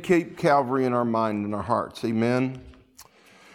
[0.00, 2.04] Keep Calvary in our mind and our hearts.
[2.04, 2.62] Amen.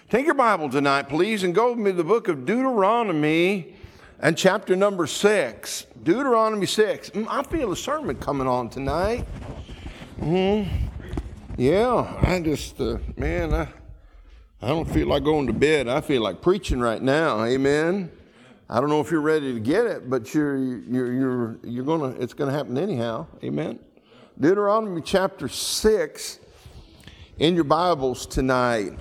[0.09, 3.75] Take your Bible tonight, please, and go with me to the book of Deuteronomy
[4.19, 5.85] and chapter number six.
[6.03, 7.09] Deuteronomy 6.
[7.11, 9.25] Mm, I feel a sermon coming on tonight.
[10.19, 10.63] hmm
[11.57, 13.67] Yeah, I just, uh, man, I,
[14.61, 15.87] I don't feel like going to bed.
[15.87, 17.43] I feel like preaching right now.
[17.43, 18.11] Amen.
[18.69, 22.15] I don't know if you're ready to get it, but you're, you're, you're, you're gonna,
[22.19, 23.27] it's to happen anyhow.
[23.43, 23.79] Amen.
[24.39, 26.39] Deuteronomy chapter 6
[27.39, 28.91] in your Bibles tonight.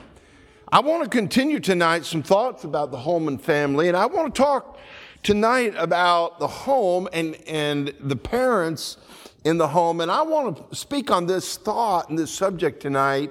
[0.72, 4.34] I want to continue tonight some thoughts about the home and family, and I want
[4.34, 4.78] to talk
[5.22, 8.96] tonight about the home and, and the parents
[9.44, 10.00] in the home.
[10.00, 13.30] And I want to speak on this thought and this subject tonight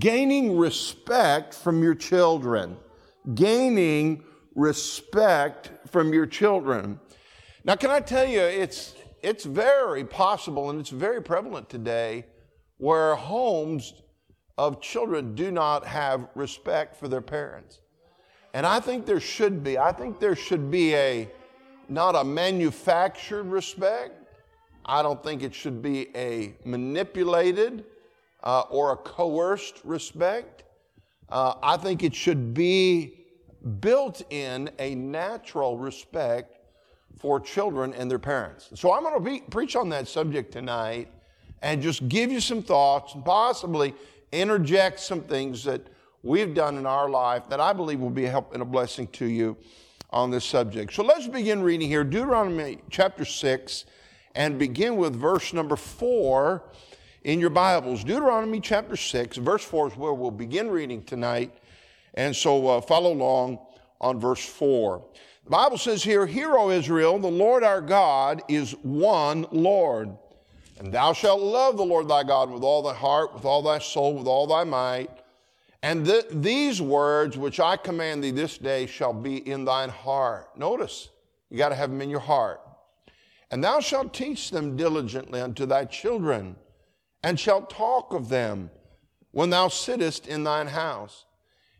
[0.00, 2.76] gaining respect from your children.
[3.36, 4.24] Gaining
[4.56, 6.98] respect from your children.
[7.62, 12.24] Now, can I tell you, it's it's very possible and it's very prevalent today
[12.78, 13.94] where homes
[14.56, 17.80] of children do not have respect for their parents.
[18.54, 19.78] And I think there should be.
[19.78, 21.28] I think there should be a
[21.88, 24.14] not a manufactured respect.
[24.84, 27.84] I don't think it should be a manipulated
[28.42, 30.64] uh, or a coerced respect.
[31.28, 33.18] Uh, I think it should be
[33.80, 36.57] built in a natural respect
[37.18, 38.68] for children and their parents.
[38.74, 41.08] So I'm going to be, preach on that subject tonight
[41.62, 43.94] and just give you some thoughts and possibly
[44.32, 45.86] interject some things that
[46.22, 49.06] we've done in our life that I believe will be a help and a blessing
[49.08, 49.56] to you
[50.10, 50.92] on this subject.
[50.92, 53.84] So let's begin reading here Deuteronomy chapter 6
[54.34, 56.62] and begin with verse number 4
[57.24, 58.04] in your Bibles.
[58.04, 61.52] Deuteronomy chapter 6, verse 4 is where we'll begin reading tonight.
[62.14, 63.58] And so uh, follow along
[64.00, 65.04] on verse 4.
[65.48, 70.14] The Bible says here, Hear, O Israel, the Lord our God is one Lord.
[70.78, 73.78] And thou shalt love the Lord thy God with all thy heart, with all thy
[73.78, 75.08] soul, with all thy might.
[75.82, 80.50] And th- these words which I command thee this day shall be in thine heart.
[80.54, 81.08] Notice,
[81.48, 82.60] you got to have them in your heart.
[83.50, 86.56] And thou shalt teach them diligently unto thy children,
[87.24, 88.70] and shalt talk of them
[89.30, 91.24] when thou sittest in thine house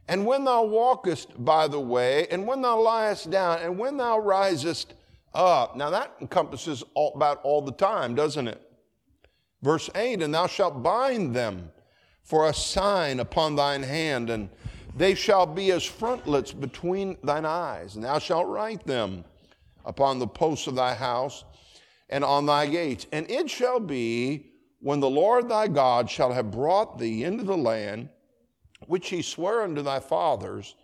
[0.08, 4.18] and when thou walkest by the way, and when thou liest down, and when thou
[4.18, 4.94] risest
[5.34, 5.76] up.
[5.76, 8.60] Now that encompasses all, about all the time, doesn't it?
[9.62, 11.70] Verse 8, and thou shalt bind them
[12.22, 14.48] for a sign upon thine hand, and
[14.96, 19.24] they shall be as frontlets between thine eyes, and thou shalt write them
[19.84, 21.44] upon the posts of thy house
[22.08, 23.06] and on thy gates.
[23.12, 27.56] And it shall be when the Lord thy God shall have brought thee into the
[27.56, 28.08] land,
[28.88, 30.74] which he sware unto thy fathers,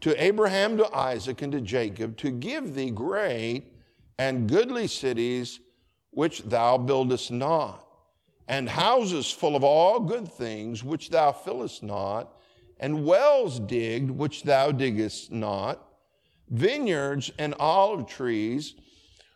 [0.00, 3.64] to Abraham, to Isaac, and to Jacob, to give thee great
[4.18, 5.60] and goodly cities
[6.10, 7.86] which thou buildest not,
[8.48, 12.32] and houses full of all good things which thou fillest not,
[12.78, 15.86] and wells digged which thou diggest not,
[16.48, 18.74] vineyards and olive trees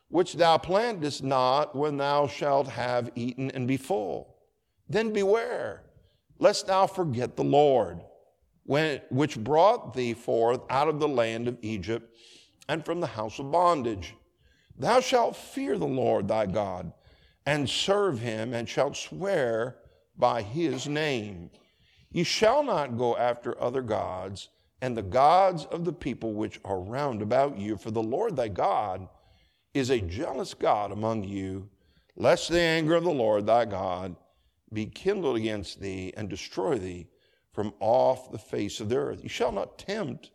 [0.08, 4.36] which thou plantest not when thou shalt have eaten and be full.
[4.88, 5.83] Then beware
[6.44, 8.02] lest thou forget the Lord,
[8.64, 12.14] when, which brought thee forth out of the land of Egypt
[12.68, 14.14] and from the house of bondage.
[14.76, 16.92] Thou shalt fear the Lord thy God
[17.46, 19.76] and serve him, and shalt swear
[20.18, 21.48] by his name.
[22.10, 24.50] Ye shall not go after other gods
[24.82, 28.48] and the gods of the people which are round about you, for the Lord thy
[28.48, 29.08] God
[29.72, 31.70] is a jealous God among you,
[32.16, 34.16] lest the anger of the Lord thy God
[34.74, 37.06] be kindled against thee and destroy thee
[37.52, 39.22] from off the face of the earth.
[39.22, 40.32] You shall not tempt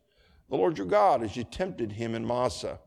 [0.50, 2.80] the Lord your God as you tempted him in Massah.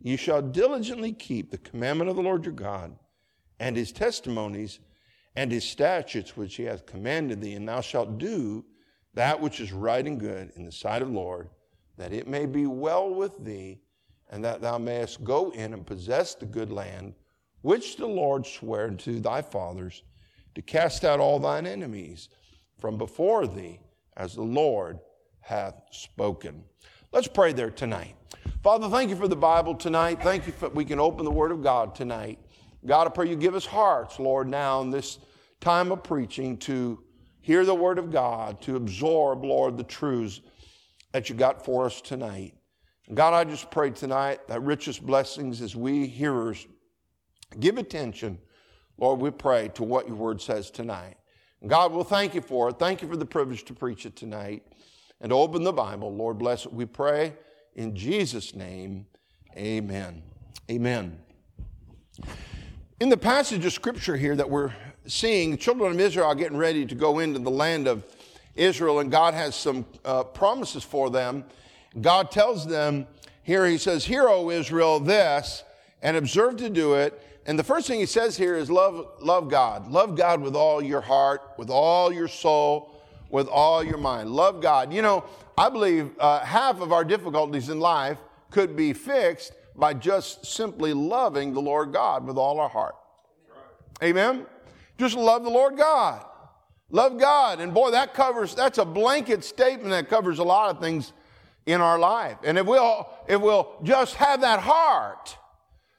[0.00, 2.96] You shall diligently keep the commandment of the Lord your God
[3.58, 4.78] and his testimonies
[5.34, 8.64] and his statutes which he hath commanded thee, and thou shalt do
[9.14, 11.48] that which is right and good in the sight of the Lord,
[11.96, 13.80] that it may be well with thee,
[14.30, 17.14] and that thou mayest go in and possess the good land
[17.62, 20.02] which the Lord sware unto thy fathers
[20.58, 22.28] to cast out all thine enemies
[22.80, 23.78] from before thee,
[24.16, 24.98] as the Lord
[25.38, 26.64] hath spoken.
[27.12, 28.16] Let's pray there tonight.
[28.64, 30.20] Father, thank you for the Bible tonight.
[30.20, 32.40] Thank you for we can open the Word of God tonight.
[32.84, 35.20] God, I pray you give us hearts, Lord, now in this
[35.60, 37.04] time of preaching to
[37.40, 40.40] hear the Word of God, to absorb, Lord, the truths
[41.12, 42.54] that you got for us tonight.
[43.14, 46.66] God, I just pray tonight that richest blessings as we hearers
[47.60, 48.40] give attention
[48.98, 51.16] Lord, we pray to what your word says tonight.
[51.66, 52.78] God, we'll thank you for it.
[52.78, 54.64] Thank you for the privilege to preach it tonight
[55.20, 56.14] and open the Bible.
[56.14, 56.72] Lord, bless it.
[56.72, 57.34] We pray
[57.74, 59.06] in Jesus' name.
[59.56, 60.22] Amen.
[60.70, 61.18] Amen.
[63.00, 64.72] In the passage of scripture here that we're
[65.06, 68.04] seeing the children of Israel are getting ready to go into the land of
[68.54, 71.44] Israel, and God has some uh, promises for them.
[72.00, 73.06] God tells them
[73.42, 75.62] here, He says, Hear, O Israel, this,
[76.02, 77.22] and observe to do it.
[77.48, 79.90] And the first thing He says here is love, love God.
[79.90, 84.30] Love God with all your heart, with all your soul, with all your mind.
[84.30, 84.92] Love God.
[84.92, 85.24] You know,
[85.56, 88.18] I believe uh, half of our difficulties in life
[88.50, 92.96] could be fixed by just simply loving the Lord God with all our heart.
[94.02, 94.44] Amen?
[94.98, 96.26] Just love the Lord God.
[96.90, 97.60] Love God.
[97.60, 101.14] And boy, that covers, that's a blanket statement that covers a lot of things
[101.64, 102.36] in our life.
[102.44, 105.38] And if we'll, if we'll just have that heart,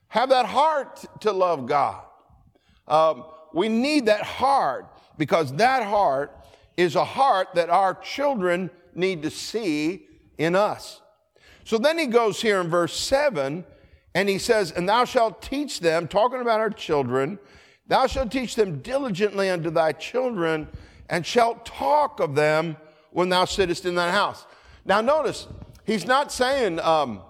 [0.09, 2.03] have that heart to love God.
[2.87, 6.35] Um, we need that heart because that heart
[6.77, 10.05] is a heart that our children need to see
[10.37, 11.01] in us.
[11.63, 13.63] So then he goes here in verse 7
[14.15, 17.37] and he says, And thou shalt teach them, talking about our children,
[17.87, 20.67] thou shalt teach them diligently unto thy children,
[21.09, 22.77] and shalt talk of them
[23.11, 24.45] when thou sittest in thine house.
[24.85, 25.47] Now, notice,
[25.85, 27.21] he's not saying, um,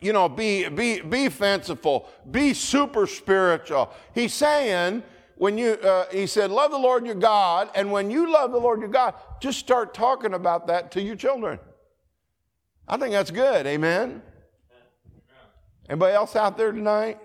[0.00, 3.92] you know, be, be, be fanciful, be super spiritual.
[4.14, 5.02] He's saying,
[5.36, 8.58] when you, uh, he said, love the Lord your God, and when you love the
[8.58, 11.58] Lord your God, just start talking about that to your children.
[12.88, 13.66] I think that's good.
[13.66, 14.22] Amen.
[15.88, 17.18] Anybody else out there tonight?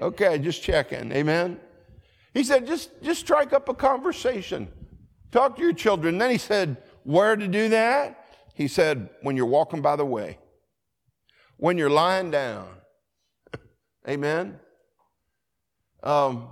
[0.00, 1.12] Okay, just checking.
[1.12, 1.60] Amen.
[2.32, 4.68] He said, just, just strike up a conversation.
[5.30, 6.18] Talk to your children.
[6.18, 8.24] Then he said, where to do that?
[8.54, 10.38] He said, when you're walking by the way,
[11.60, 12.68] when you're lying down.
[14.08, 14.58] Amen.
[16.02, 16.48] Um,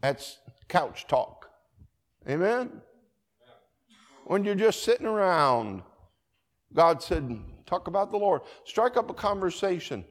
[0.00, 0.38] that's
[0.68, 1.48] couch talk.
[2.28, 2.82] Amen.
[4.24, 5.82] When you're just sitting around
[6.76, 8.42] God said, talk about the Lord.
[8.64, 10.04] Strike up a conversation.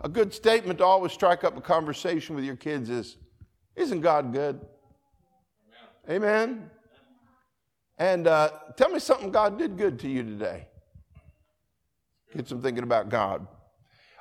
[0.00, 3.16] A good statement to always strike up a conversation with your kids is,
[3.76, 4.60] Isn't God good?
[6.08, 6.24] Amen.
[6.24, 6.70] Amen.
[7.98, 10.66] And uh, tell me something God did good to you today.
[12.36, 13.46] Get some thinking about God.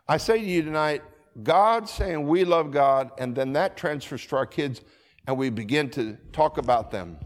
[0.07, 1.03] I say to you tonight,
[1.43, 4.81] God saying we love God, and then that transfers to our kids,
[5.27, 7.17] and we begin to talk about them.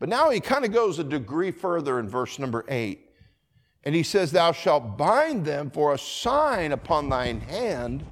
[0.00, 3.10] But now he kind of goes a degree further in verse number eight.
[3.84, 8.04] And he says, Thou shalt bind them for a sign upon thine hand,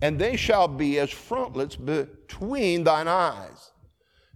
[0.00, 3.70] and they shall be as frontlets between thine eyes.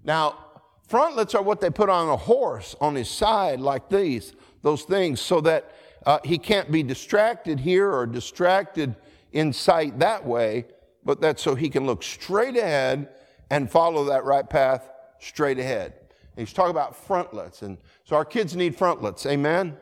[0.05, 0.39] Now,
[0.87, 4.33] frontlets are what they put on a horse on his side, like these,
[4.63, 5.73] those things, so that
[6.07, 8.95] uh, he can't be distracted here or distracted
[9.33, 10.65] in sight that way,
[11.05, 13.09] but that's so he can look straight ahead
[13.51, 14.89] and follow that right path
[15.19, 15.95] straight ahead.
[16.37, 17.63] And he's talking about frontlets.
[17.63, 19.27] And so our kids need frontlets.
[19.27, 19.77] Amen?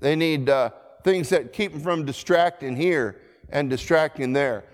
[0.00, 0.70] They need uh,
[1.04, 3.20] things that keep them from distracting here
[3.50, 4.64] and distracting there.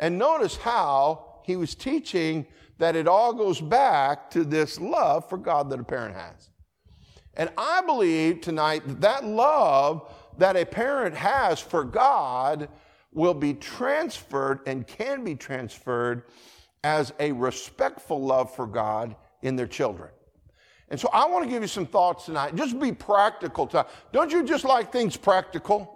[0.00, 2.46] And notice how he was teaching
[2.78, 6.50] that it all goes back to this love for God that a parent has.
[7.36, 12.68] And I believe tonight that that love that a parent has for God
[13.12, 16.24] will be transferred and can be transferred
[16.82, 20.10] as a respectful love for God in their children.
[20.90, 22.54] And so I want to give you some thoughts tonight.
[22.54, 23.66] Just be practical.
[23.68, 25.90] To, don't you just like things practical?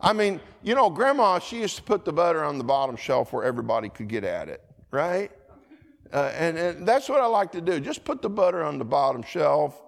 [0.00, 3.32] I mean, you know, grandma, she used to put the butter on the bottom shelf
[3.32, 5.30] where everybody could get at it, right?
[6.12, 7.80] Uh, and, and that's what I like to do.
[7.80, 9.80] Just put the butter on the bottom shelf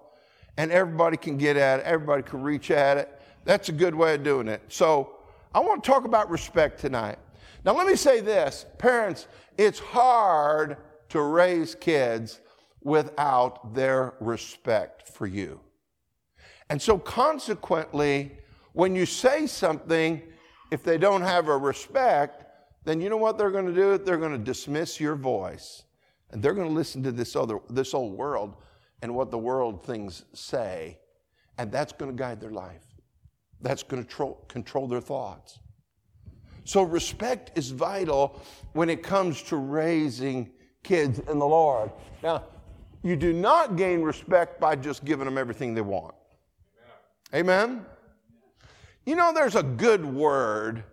[0.57, 3.14] and everybody can get at it, everybody can reach at it.
[3.45, 4.61] That's a good way of doing it.
[4.67, 5.15] So
[5.53, 7.17] I want to talk about respect tonight.
[7.63, 10.77] Now, let me say this parents, it's hard
[11.09, 12.41] to raise kids
[12.81, 15.59] without their respect for you.
[16.69, 18.37] And so, consequently,
[18.73, 20.21] when you say something,
[20.71, 22.43] if they don't have a respect,
[22.83, 23.97] then you know what they're going to do?
[23.97, 25.83] They're going to dismiss your voice.
[26.31, 28.55] And they're going to listen to this other this old world
[29.01, 30.99] and what the world things say.
[31.57, 32.84] And that's going to guide their life.
[33.65, 35.57] That's going to tro- control their thoughts.
[36.65, 38.39] So respect is vital
[38.73, 40.51] when it comes to raising
[40.83, 41.89] kids in the Lord.
[42.21, 42.43] Now,
[43.01, 46.13] you do not gain respect by just giving them everything they want.
[47.33, 47.83] Amen?
[49.07, 50.83] You know, there's a good word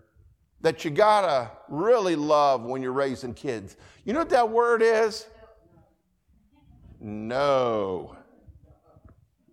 [0.63, 3.77] that you gotta really love when you're raising kids.
[4.07, 5.27] You know what that word is?
[7.01, 8.17] No.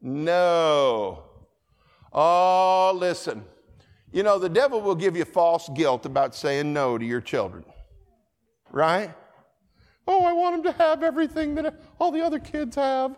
[0.02, 1.29] No.
[2.12, 3.46] Oh, listen.
[4.12, 7.64] You know, the devil will give you false guilt about saying no to your children,
[8.72, 9.14] right?
[10.08, 13.16] Oh, I want them to have everything that all the other kids have.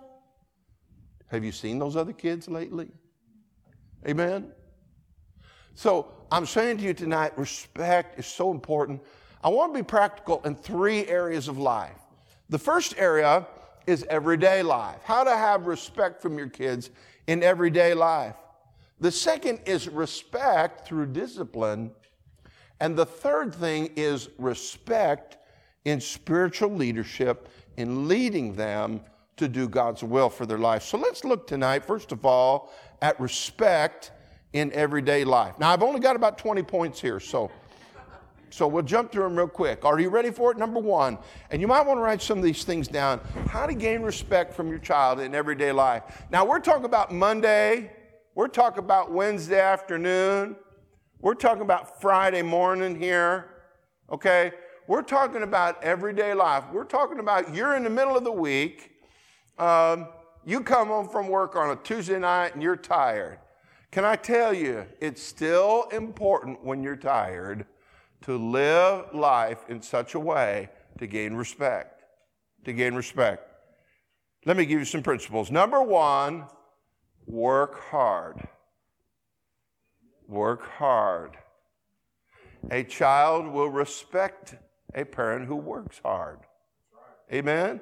[1.28, 2.90] Have you seen those other kids lately?
[4.06, 4.52] Amen?
[5.76, 9.02] So I'm saying to you tonight, respect is so important.
[9.42, 11.98] I want to be practical in three areas of life.
[12.50, 13.48] The first area
[13.88, 15.00] is everyday life.
[15.04, 16.90] How to have respect from your kids
[17.28, 18.36] in everyday life.
[19.02, 21.92] The second is respect through discipline.
[22.80, 25.38] And the third thing is respect
[25.86, 29.02] in spiritual leadership, in leading them
[29.38, 30.84] to do God's will for their life.
[30.84, 34.12] So let's look tonight, first of all, at respect
[34.54, 35.58] in everyday life.
[35.58, 37.52] Now, I've only got about 20 points here, so
[38.52, 39.86] so we'll jump through them real quick.
[39.86, 40.58] Are you ready for it?
[40.58, 41.18] Number one,
[41.52, 44.54] and you might want to write some of these things down how to gain respect
[44.54, 46.04] from your child in everyday life.
[46.30, 47.92] Now, we're talking about Monday,
[48.36, 50.56] we're talking about Wednesday afternoon,
[51.20, 53.50] we're talking about Friday morning here,
[54.12, 54.54] okay?
[54.88, 56.64] We're talking about everyday life.
[56.72, 58.92] We're talking about you're in the middle of the week,
[59.58, 60.08] um,
[60.46, 63.40] you come home from work on a Tuesday night and you're tired.
[63.92, 67.66] Can I tell you, it's still important when you're tired
[68.22, 70.70] to live life in such a way
[71.00, 72.02] to gain respect.
[72.66, 73.44] To gain respect.
[74.46, 75.52] Let me give you some principles.
[75.52, 76.46] Number one,
[77.26, 78.48] work hard.
[80.28, 81.38] Work hard.
[82.70, 84.56] A child will respect
[84.94, 86.40] a parent who works hard.
[87.32, 87.82] Amen?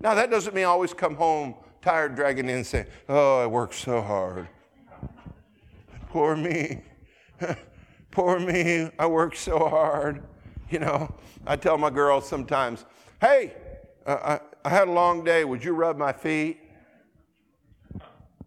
[0.00, 3.74] Now, that doesn't mean I always come home tired, dragging in, saying, Oh, I worked
[3.74, 4.48] so hard.
[6.10, 6.82] Poor me.
[8.10, 10.22] Poor me, I work so hard.
[10.70, 11.14] You know,
[11.46, 12.84] I tell my girls sometimes,
[13.20, 13.54] hey,
[14.06, 15.44] uh, I, I had a long day.
[15.44, 16.58] Would you rub my feet?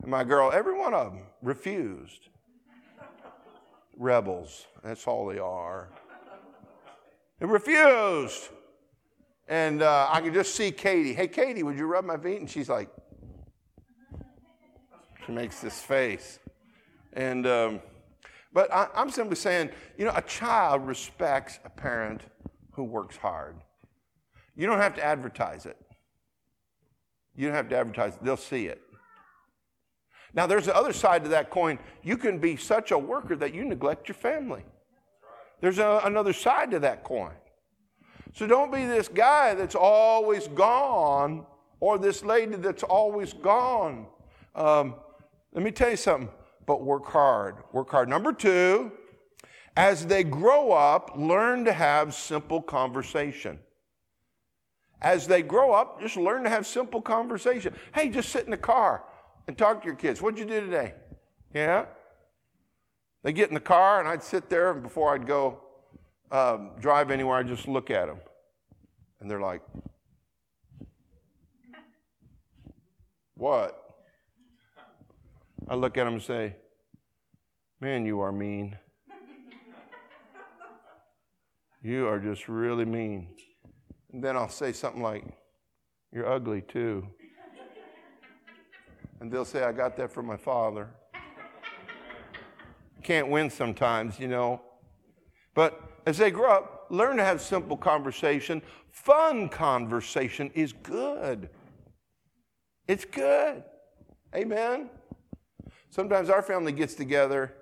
[0.09, 2.29] My girl, every one of them, refused.
[3.95, 5.89] Rebels, that's all they are.
[7.39, 8.49] They refused.
[9.47, 11.13] And uh, I could just see Katie.
[11.13, 12.39] Hey, Katie, would you rub my feet?
[12.39, 12.89] And she's like,
[15.25, 16.39] she makes this face.
[17.13, 17.79] And um,
[18.51, 22.21] but I, am simply saying, you know, a child respects a parent
[22.71, 23.57] who works hard.
[24.55, 25.77] You don't have to advertise it.
[27.35, 28.81] You don't have to advertise it, they'll see it.
[30.33, 31.79] Now, there's the other side to that coin.
[32.03, 34.63] You can be such a worker that you neglect your family.
[35.61, 37.33] There's a, another side to that coin.
[38.33, 41.45] So don't be this guy that's always gone
[41.79, 44.05] or this lady that's always gone.
[44.55, 44.95] Um,
[45.51, 46.29] let me tell you something
[46.69, 47.55] but work hard.
[47.73, 48.07] Work hard.
[48.07, 48.91] Number two,
[49.75, 53.57] as they grow up, learn to have simple conversation.
[55.01, 57.73] As they grow up, just learn to have simple conversation.
[57.95, 59.03] Hey, just sit in the car
[59.49, 60.21] and talk to your kids.
[60.21, 60.93] What'd you do today?
[61.55, 61.85] Yeah?
[63.23, 65.61] They get in the car, and I'd sit there, and before I'd go
[66.31, 68.19] um, drive anywhere, I'd just look at them.
[69.19, 69.63] And they're like,
[73.33, 73.75] What?
[75.67, 76.55] I look at them and say,
[77.81, 78.77] Man, you are mean.
[81.81, 83.29] you are just really mean.
[84.13, 85.23] And then I'll say something like,
[86.11, 87.07] You're ugly too.
[89.19, 90.89] And they'll say, I got that from my father.
[93.03, 94.61] Can't win sometimes, you know.
[95.53, 98.61] But as they grow up, learn to have simple conversation.
[98.91, 101.49] Fun conversation is good.
[102.87, 103.63] It's good.
[104.35, 104.89] Amen.
[105.89, 107.53] Sometimes our family gets together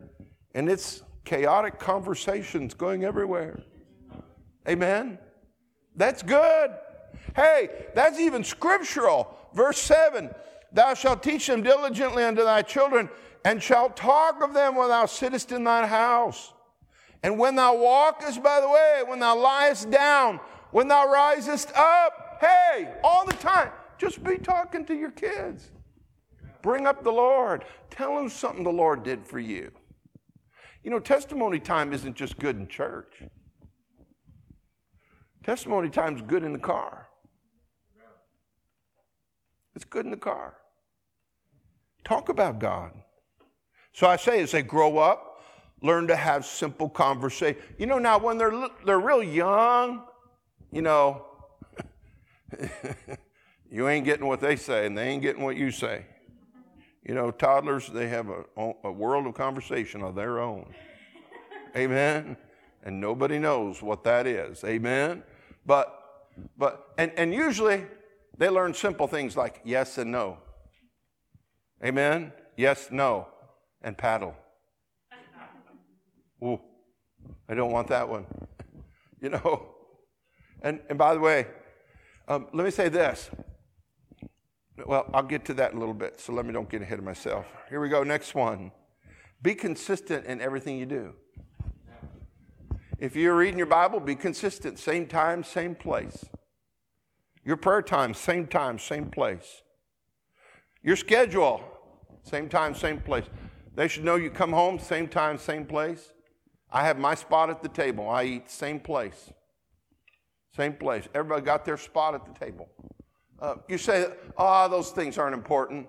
[0.53, 3.59] and it's chaotic conversations going everywhere.
[4.67, 5.17] Amen?
[5.95, 6.71] That's good.
[7.35, 9.35] Hey, that's even scriptural.
[9.53, 10.29] Verse 7
[10.73, 13.09] Thou shalt teach them diligently unto thy children,
[13.45, 16.53] and shalt talk of them when thou sittest in thine house.
[17.23, 20.39] And when thou walkest by the way, when thou liest down,
[20.71, 25.71] when thou risest up, hey, all the time, just be talking to your kids.
[26.61, 27.65] Bring up the Lord.
[27.89, 29.71] Tell them something the Lord did for you.
[30.83, 33.23] You know, testimony time isn't just good in church.
[35.43, 37.07] Testimony time's good in the car.
[39.75, 40.56] It's good in the car.
[42.07, 42.91] Talk about God.
[43.91, 45.41] So I say, as they grow up,
[45.81, 47.61] learn to have simple conversation.
[47.77, 50.03] You know, now when they're they're real young,
[50.71, 51.25] you know,
[53.69, 56.05] you ain't getting what they say, and they ain't getting what you say.
[57.03, 60.73] You know, toddlers, they have a, a world of conversation of their own.
[61.75, 62.37] Amen.
[62.83, 64.63] And nobody knows what that is.
[64.63, 65.23] Amen.
[65.65, 66.21] But,
[66.57, 67.83] but, and, and usually
[68.37, 70.37] they learn simple things like yes and no.
[71.83, 72.33] Amen.
[72.55, 73.27] Yes, no,
[73.81, 74.35] and paddle.
[76.43, 76.59] Ooh,
[77.47, 78.25] I don't want that one.
[79.19, 79.69] You know.
[80.61, 81.47] And, and by the way,
[82.27, 83.29] um, let me say this
[84.85, 86.99] well, I'll get to that in a little bit, so let me don't get ahead
[86.99, 87.45] of myself.
[87.69, 88.71] Here we go, next one.
[89.41, 91.13] Be consistent in everything you do.
[92.99, 96.25] If you're reading your Bible, be consistent, same time, same place.
[97.43, 99.61] Your prayer time, same time, same place.
[100.87, 101.61] Your schedule,
[102.23, 103.25] same time, same place.
[103.75, 106.13] They should know you come home, same time, same place.
[106.71, 108.09] I have my spot at the table.
[108.09, 109.33] I eat same place.
[110.55, 111.09] Same place.
[111.13, 112.69] Everybody got their spot at the table.
[113.37, 115.87] Uh, you say, oh, those things aren't important.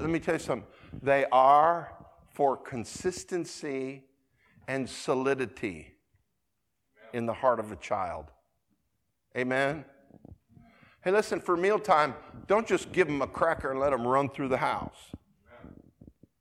[0.00, 0.66] Let me tell you something.
[1.02, 1.92] They are
[2.30, 4.04] for consistency
[4.66, 5.92] and solidity
[7.12, 8.30] in the heart of a child.
[9.36, 9.84] Amen?
[11.04, 12.14] Hey, listen, for mealtime,
[12.46, 15.10] don't just give them a cracker and let them run through the house.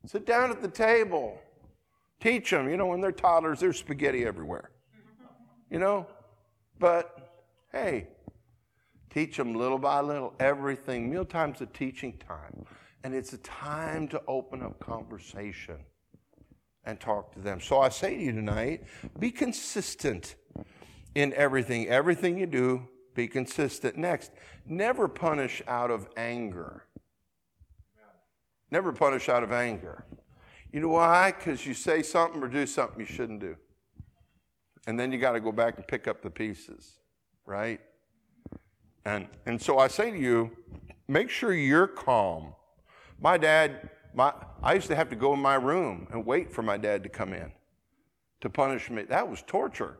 [0.05, 1.39] Sit down at the table.
[2.19, 2.69] Teach them.
[2.69, 4.71] You know, when they're toddlers, there's spaghetti everywhere.
[5.69, 6.05] You know?
[6.77, 8.07] But hey,
[9.09, 11.09] teach them little by little everything.
[11.09, 12.65] Mealtime's a teaching time,
[13.03, 15.77] and it's a time to open up conversation
[16.83, 17.61] and talk to them.
[17.61, 18.83] So I say to you tonight
[19.19, 20.35] be consistent
[21.15, 21.87] in everything.
[21.87, 23.97] Everything you do, be consistent.
[23.97, 24.31] Next,
[24.65, 26.85] never punish out of anger.
[28.69, 30.05] Never punish out of anger.
[30.71, 31.31] You know why?
[31.31, 33.57] Because you say something or do something you shouldn't do.
[34.87, 36.99] And then you got to go back and pick up the pieces,
[37.45, 37.81] right?
[39.05, 40.51] And, and so I say to you,
[41.07, 42.53] make sure you're calm.
[43.19, 46.61] My dad, my, I used to have to go in my room and wait for
[46.61, 47.51] my dad to come in
[48.41, 49.03] to punish me.
[49.03, 49.97] That was torture.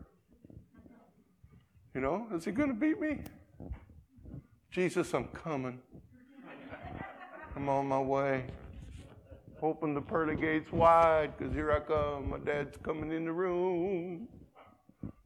[1.93, 3.19] You know, is he going to beat me?
[4.71, 5.79] Jesus, I'm coming.
[7.55, 8.45] I'm on my way.
[9.61, 12.29] Open the pearly gates wide, because here I come.
[12.29, 14.29] My dad's coming in the room.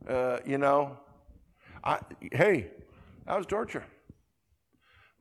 [0.07, 0.97] Uh, you know,
[1.83, 1.99] I,
[2.31, 2.71] hey,
[3.27, 3.83] that was torture.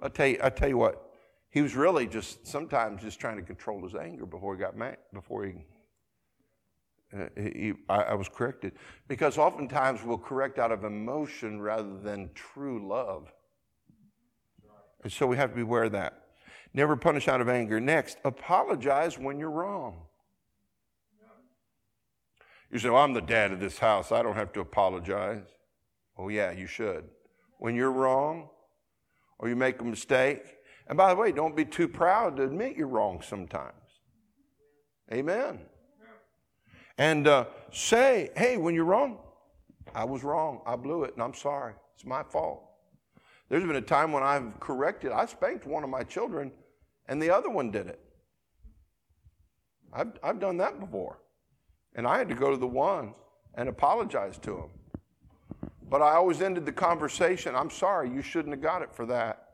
[0.00, 1.10] I tell you, I tell you what,
[1.50, 4.96] he was really just sometimes just trying to control his anger before he got mad,
[5.12, 5.66] before he
[7.16, 8.72] uh, I, I, was corrected.
[9.08, 13.32] Because oftentimes we'll correct out of emotion rather than true love.
[15.02, 16.22] And so we have to be aware of that.
[16.72, 17.78] Never punish out of anger.
[17.78, 20.02] Next, apologize when you're wrong.
[22.72, 24.10] You say, Well, I'm the dad of this house.
[24.10, 25.46] I don't have to apologize.
[26.18, 27.04] Oh, yeah, you should.
[27.58, 28.48] When you're wrong
[29.38, 30.42] or you make a mistake,
[30.88, 33.72] and by the way, don't be too proud to admit you're wrong sometimes.
[35.12, 35.60] Amen.
[36.98, 39.18] And uh, say, hey, when you're wrong,
[39.94, 40.60] I was wrong.
[40.66, 41.74] I blew it, and I'm sorry.
[41.94, 42.62] It's my fault.
[43.48, 46.50] There's been a time when I've corrected, I spanked one of my children,
[47.08, 48.00] and the other one did it.
[49.92, 51.20] I've, I've done that before.
[51.94, 53.14] And I had to go to the one
[53.54, 54.70] and apologize to him.
[55.88, 59.50] But I always ended the conversation I'm sorry, you shouldn't have got it for that.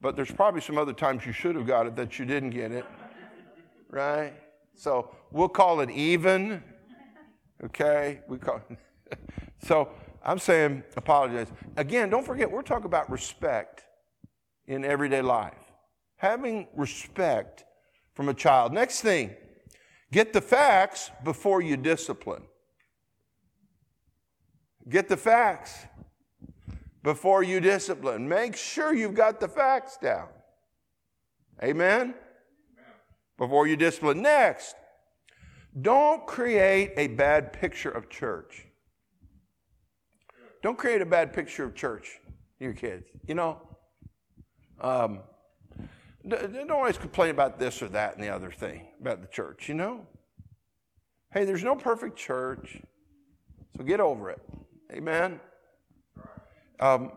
[0.00, 2.70] But there's probably some other times you should have got it that you didn't get
[2.72, 2.84] it.
[3.90, 4.34] Right?
[4.74, 6.62] So we'll call it even.
[7.62, 8.20] Okay?
[8.28, 8.62] We call
[9.62, 9.90] So
[10.22, 11.48] I'm saying apologize.
[11.76, 13.84] Again, don't forget, we're talking about respect
[14.66, 15.54] in everyday life.
[16.16, 17.64] Having respect
[18.14, 18.72] from a child.
[18.72, 19.34] Next thing,
[20.12, 22.42] get the facts before you discipline.
[24.88, 25.86] Get the facts
[27.02, 28.28] before you discipline.
[28.28, 30.28] Make sure you've got the facts down.
[31.62, 32.14] Amen?
[33.40, 34.20] Before you discipline.
[34.20, 34.76] Next,
[35.80, 38.66] don't create a bad picture of church.
[40.62, 42.20] Don't create a bad picture of church,
[42.60, 43.06] your kids.
[43.26, 43.62] You know,
[44.78, 45.20] um,
[46.28, 49.74] don't always complain about this or that and the other thing about the church, you
[49.74, 50.06] know?
[51.32, 52.76] Hey, there's no perfect church,
[53.74, 54.42] so get over it.
[54.92, 55.40] Amen?
[56.78, 57.12] Um,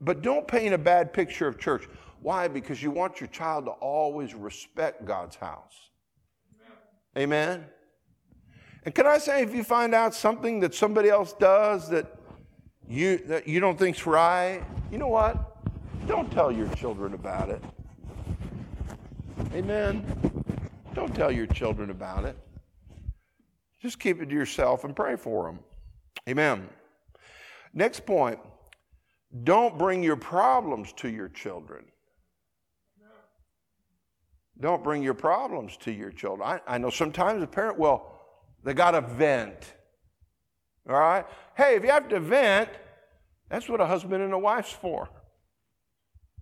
[0.00, 1.88] but don't paint a bad picture of church.
[2.20, 2.48] Why?
[2.48, 5.90] Because you want your child to always respect God's house.
[7.16, 7.50] Amen.
[7.50, 7.64] Amen?
[8.84, 12.06] And can I say, if you find out something that somebody else does that
[12.88, 15.56] you, that you don't think's right, you know what?
[16.06, 17.62] Don't tell your children about it.
[19.52, 20.04] Amen.
[20.94, 22.36] Don't tell your children about it.
[23.80, 25.60] Just keep it to yourself and pray for them.
[26.28, 26.68] Amen.
[27.74, 28.38] Next point
[29.44, 31.84] don't bring your problems to your children.
[34.60, 36.48] Don't bring your problems to your children.
[36.48, 38.04] I, I know sometimes a parent will,
[38.64, 39.74] they got to vent.
[40.88, 41.24] All right?
[41.56, 42.70] Hey, if you have to vent,
[43.48, 45.08] that's what a husband and a wife's for.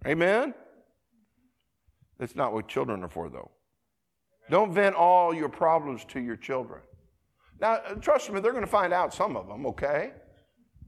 [0.06, 0.54] Amen?
[2.18, 3.50] That's not what children are for, though.
[4.48, 6.80] Don't vent all your problems to your children.
[7.60, 10.12] Now, uh, trust me, they're going to find out some of them, okay?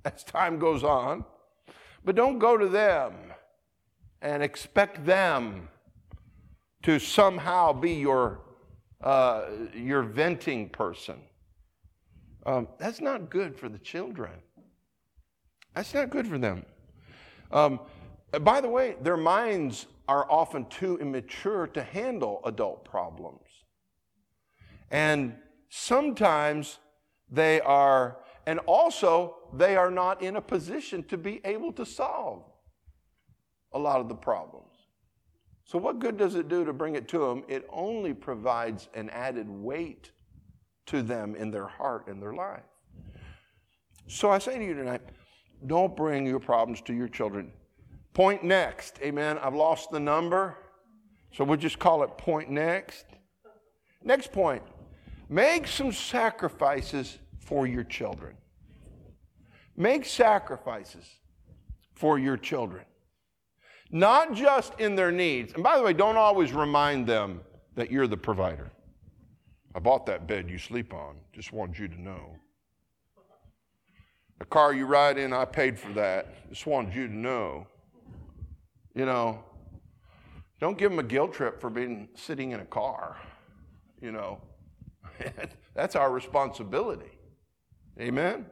[0.05, 1.25] As time goes on.
[2.05, 3.15] But don't go to them
[4.23, 5.69] and expect them
[6.83, 8.41] to somehow be your,
[9.03, 11.17] uh, your venting person.
[12.47, 14.33] Um, that's not good for the children.
[15.75, 16.65] That's not good for them.
[17.51, 17.81] Um,
[18.41, 23.43] by the way, their minds are often too immature to handle adult problems.
[24.91, 25.35] And
[25.69, 26.79] sometimes
[27.31, 32.45] they are, and also they are not in a position to be able to solve
[33.73, 34.78] a lot of the problems.
[35.69, 37.45] So, what good does it do to bring it to them?
[37.47, 40.13] It only provides an added weight
[40.87, 42.63] to them in their heart and their life.
[44.07, 45.03] So, I say to you tonight
[45.67, 47.53] don't bring your problems to your children.
[48.15, 48.99] Point next.
[49.03, 49.37] Amen.
[49.39, 50.57] I've lost the number,
[51.35, 53.05] so we'll just call it point next.
[54.03, 54.63] Next point
[55.29, 58.39] make some sacrifices for your children.
[59.77, 61.05] Make sacrifices
[61.93, 62.87] for your children.
[63.91, 65.55] Not just in their needs.
[65.55, 67.41] And by the way, don't always remind them
[67.75, 68.71] that you're the provider.
[69.75, 71.17] I bought that bed you sleep on.
[71.33, 72.37] Just wanted you to know.
[74.39, 76.49] The car you ride in, I paid for that.
[76.51, 77.67] Just wanted you to know.
[78.95, 79.45] You know,
[80.61, 83.17] don't give them a guilt trip for being sitting in a car.
[84.01, 84.41] You know,
[85.75, 87.11] that's our responsibility.
[88.01, 88.47] Amen?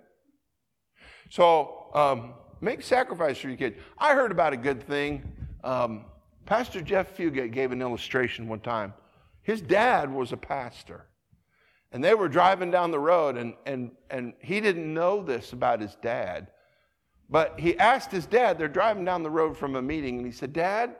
[1.30, 3.76] So, um, make sacrifice for your kids.
[3.98, 5.22] I heard about a good thing.
[5.64, 6.04] Um,
[6.44, 8.94] pastor Jeff Fugate gave an illustration one time.
[9.42, 11.06] His dad was a pastor.
[11.92, 15.80] And they were driving down the road, and, and, and he didn't know this about
[15.80, 16.48] his dad.
[17.30, 20.32] But he asked his dad, they're driving down the road from a meeting, and he
[20.32, 20.96] said, Dad,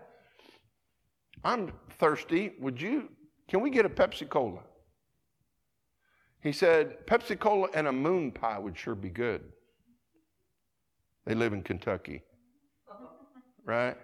[1.45, 2.53] I'm thirsty.
[2.61, 3.09] Would you,
[3.49, 4.63] can we get a Pepsi Cola?
[6.41, 9.43] He said, Pepsi Cola and a moon pie would sure be good.
[11.27, 12.23] They live in Kentucky,
[13.65, 13.97] right?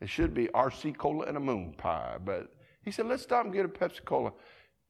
[0.00, 2.16] It should be RC Cola and a moon pie.
[2.24, 2.48] But
[2.84, 4.32] he said, let's stop and get a Pepsi Cola.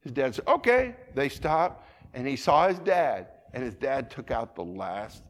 [0.03, 0.95] His dad said, okay.
[1.15, 5.23] They stopped, and he saw his dad, and his dad took out the last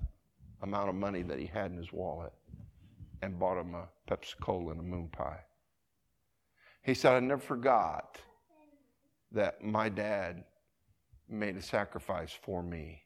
[0.63, 2.33] amount of money that he had in his wallet
[3.23, 5.41] and bought him a Pepsi Cola and a moon pie.
[6.83, 8.19] He said, I never forgot
[9.33, 10.45] that my dad
[11.29, 13.03] made a sacrifice for me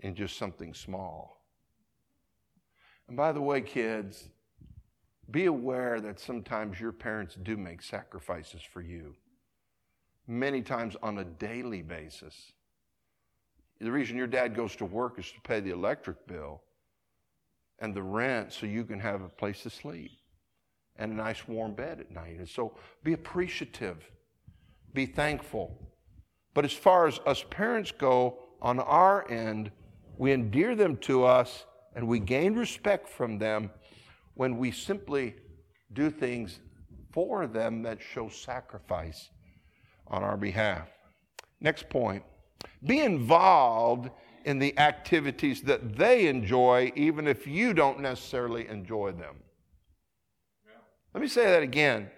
[0.00, 1.39] in just something small.
[3.10, 4.28] And by the way, kids,
[5.32, 9.16] be aware that sometimes your parents do make sacrifices for you,
[10.28, 12.52] many times on a daily basis.
[13.80, 16.62] The reason your dad goes to work is to pay the electric bill
[17.80, 20.12] and the rent so you can have a place to sleep
[20.94, 22.38] and a nice warm bed at night.
[22.38, 24.08] And so be appreciative,
[24.94, 25.76] be thankful.
[26.54, 29.72] But as far as us parents go, on our end,
[30.16, 33.70] we endear them to us and we gain respect from them
[34.34, 35.34] when we simply
[35.92, 36.60] do things
[37.12, 39.30] for them that show sacrifice
[40.06, 40.88] on our behalf.
[41.60, 42.22] Next point
[42.84, 44.10] be involved
[44.44, 49.36] in the activities that they enjoy, even if you don't necessarily enjoy them.
[51.12, 52.10] Let me say that again.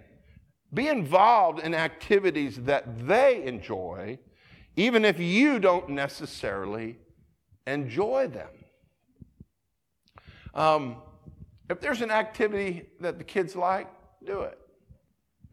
[0.73, 4.19] Be involved in activities that they enjoy,
[4.77, 6.99] even if you don't necessarily
[7.67, 8.49] enjoy them.
[10.55, 10.97] Um,
[11.69, 13.89] if there's an activity that the kids like,
[14.25, 14.59] do it.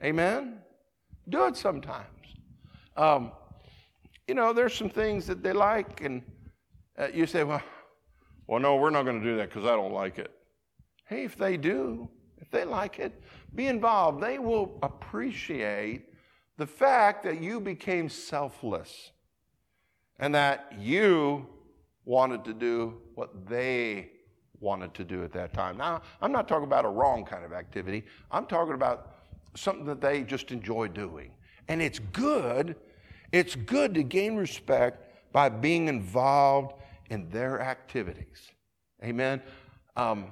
[0.03, 0.59] Amen?
[1.27, 2.05] Do it sometimes.
[2.97, 3.31] Um,
[4.27, 6.21] you know, there's some things that they like, and
[6.97, 7.61] uh, you say, well,
[8.47, 10.31] well, no, we're not going to do that because I don't like it.
[11.05, 13.21] Hey, if they do, if they like it,
[13.55, 14.21] be involved.
[14.21, 16.05] They will appreciate
[16.57, 19.11] the fact that you became selfless
[20.19, 21.47] and that you
[22.05, 24.09] wanted to do what they
[24.61, 25.77] wanted to do at that time.
[25.77, 29.15] Now, I'm not talking about a wrong kind of activity, I'm talking about
[29.55, 31.31] something that they just enjoy doing.
[31.67, 32.75] And it's good,
[33.31, 36.73] it's good to gain respect by being involved
[37.09, 38.51] in their activities.
[39.03, 39.41] Amen.
[39.95, 40.27] Um,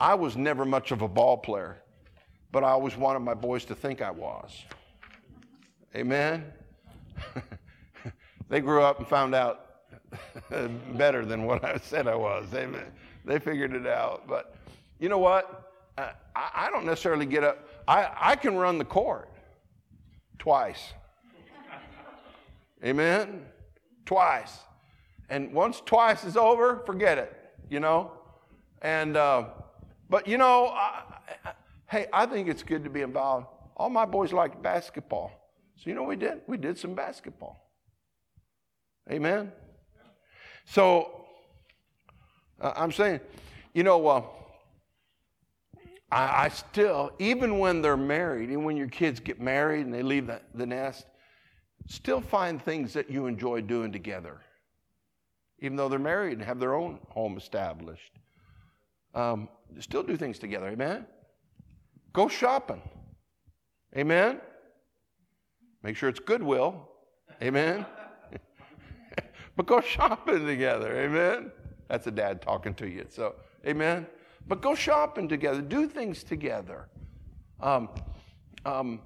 [0.00, 1.82] I was never much of a ball player,
[2.50, 4.64] but I always wanted my boys to think I was.
[5.94, 6.44] Amen.
[8.48, 9.60] they grew up and found out
[10.96, 12.52] better than what I said I was.
[12.54, 12.90] Amen
[13.24, 14.26] they figured it out.
[14.28, 14.54] But
[14.98, 15.72] you know what?
[15.96, 17.68] Uh, I, I, don't necessarily get up.
[17.86, 19.28] I, I can run the court
[20.38, 20.92] twice.
[22.84, 23.42] Amen?
[24.04, 24.58] Twice.
[25.30, 27.32] And once twice is over, forget it,
[27.70, 28.12] you know?
[28.82, 29.44] And, uh,
[30.10, 31.02] but you know, I,
[31.44, 31.52] I,
[31.86, 33.46] hey, I think it's good to be involved.
[33.76, 35.32] All my boys like basketball.
[35.76, 36.42] So you know we did?
[36.46, 37.70] We did some basketball.
[39.10, 39.52] Amen?
[40.66, 41.23] So
[42.76, 43.20] I'm saying,
[43.74, 44.22] you know, uh,
[46.10, 50.02] I, I, still, even when they're married, even when your kids get married and they
[50.02, 51.06] leave the, the nest,
[51.88, 54.40] still find things that you enjoy doing together,
[55.58, 58.12] even though they're married and have their own home established.
[59.14, 59.48] Um,
[59.80, 60.68] still do things together.
[60.68, 61.06] Amen?
[62.12, 62.82] Go shopping.
[63.96, 64.40] Amen?
[65.82, 66.88] Make sure it's Goodwill.
[67.42, 67.84] Amen?
[69.56, 70.96] but go shopping together.
[70.96, 71.52] Amen?
[71.88, 73.06] That's a dad talking to you.
[73.08, 73.34] So,
[73.66, 74.06] amen?
[74.46, 75.60] But go shopping together.
[75.60, 76.88] Do things together.
[77.60, 77.88] Um,
[78.64, 79.00] um,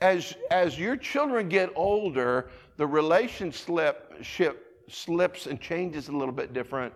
[0.00, 6.92] as, as your children get older, the relationship slips and changes a little bit different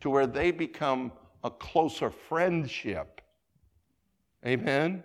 [0.00, 1.12] to where they become
[1.44, 3.20] a closer friendship.
[4.46, 5.02] Amen?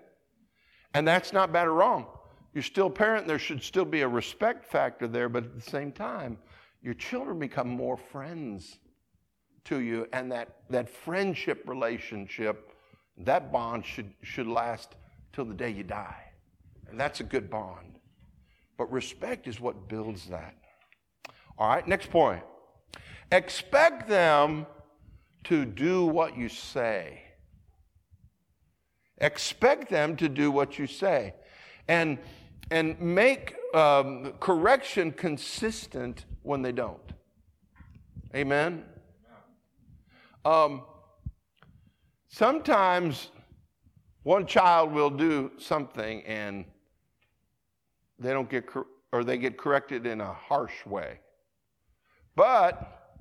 [0.94, 2.08] And that's not bad or wrong.
[2.54, 5.92] You're still parent, there should still be a respect factor there, but at the same
[5.92, 6.38] time,
[6.82, 8.80] your children become more friends
[9.68, 12.72] to you, and that, that friendship relationship,
[13.18, 14.96] that bond should, should last
[15.34, 16.24] till the day you die.
[16.90, 18.00] And that's a good bond.
[18.78, 20.56] But respect is what builds that.
[21.58, 22.44] All right, next point.
[23.32, 24.66] Expect them
[25.46, 27.24] to do what you say.
[29.20, 31.34] Expect them to do what you say.
[31.88, 32.20] And,
[32.70, 37.02] and make um, correction consistent when they don't.
[38.36, 38.84] Amen?
[40.48, 40.84] Um,
[42.30, 43.32] sometimes
[44.24, 46.64] one child will do something and
[48.18, 51.20] they don't get, cor- or they get corrected in a harsh way.
[52.38, 53.18] But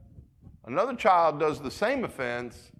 [0.66, 2.70] another child does the same offense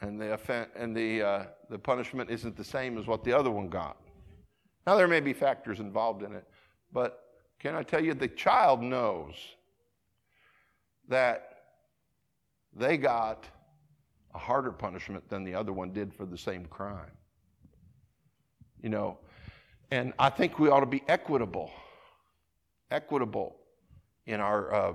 [0.00, 3.52] and the, offense, and the, uh, the punishment isn't the same as what the other
[3.52, 3.98] one got.
[4.84, 6.44] Now, there may be factors involved in it,
[6.92, 7.22] but
[7.60, 9.36] can I tell you, the child knows
[11.06, 11.51] that
[12.74, 13.46] they got
[14.34, 17.10] a harder punishment than the other one did for the same crime.
[18.82, 19.18] You know,
[19.90, 21.70] and I think we ought to be equitable,
[22.90, 23.56] equitable
[24.26, 24.92] in our uh,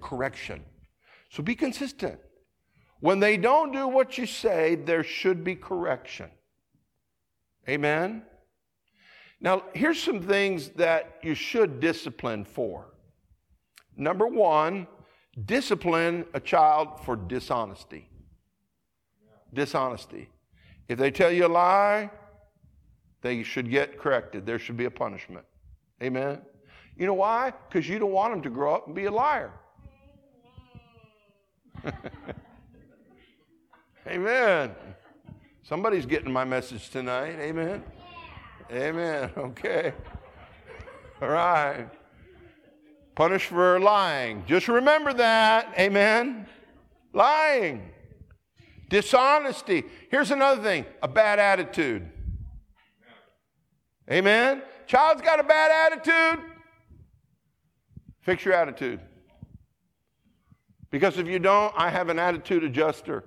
[0.00, 0.64] correction.
[1.30, 2.18] So be consistent.
[3.00, 6.30] When they don't do what you say, there should be correction.
[7.68, 8.22] Amen?
[9.40, 12.94] Now, here's some things that you should discipline for.
[13.96, 14.88] Number one,
[15.46, 18.08] discipline a child for dishonesty.
[19.52, 20.28] Dishonesty.
[20.88, 22.10] If they tell you a lie,
[23.20, 24.46] they should get corrected.
[24.46, 25.44] There should be a punishment.
[26.02, 26.40] Amen?
[26.96, 27.52] You know why?
[27.68, 29.52] Because you don't want them to grow up and be a liar.
[34.06, 34.72] Amen.
[35.62, 37.36] Somebody's getting my message tonight.
[37.38, 37.82] Amen.
[38.70, 39.30] Amen.
[39.38, 39.92] Okay.
[41.20, 41.88] All right.
[43.18, 44.44] Punish for lying.
[44.46, 45.74] Just remember that.
[45.76, 46.46] Amen.
[47.12, 47.90] Lying.
[48.88, 49.82] Dishonesty.
[50.08, 52.08] Here's another thing a bad attitude.
[54.08, 54.62] Amen.
[54.86, 56.44] Child's got a bad attitude.
[58.20, 59.00] Fix your attitude.
[60.92, 63.24] Because if you don't, I have an attitude adjuster.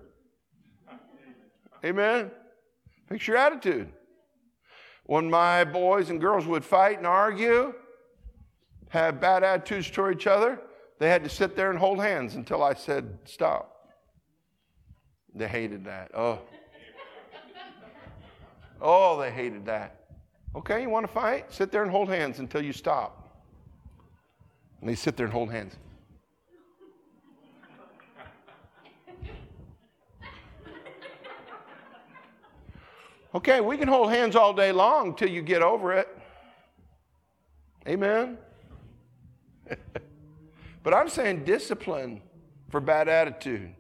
[1.83, 2.31] Amen.
[3.09, 3.91] Fix your attitude.
[5.03, 7.73] When my boys and girls would fight and argue,
[8.91, 10.59] have bad attitudes toward each other,
[10.99, 13.87] they had to sit there and hold hands until I said, stop.
[15.33, 16.11] They hated that.
[16.13, 16.39] Oh.
[18.81, 20.07] Oh, they hated that.
[20.55, 21.53] Okay, you want to fight?
[21.53, 23.45] Sit there and hold hands until you stop.
[24.81, 25.77] And they sit there and hold hands.
[33.33, 36.09] Okay, we can hold hands all day long till you get over it.
[37.87, 38.37] Amen.
[40.83, 42.21] but I'm saying discipline
[42.69, 43.73] for bad attitude.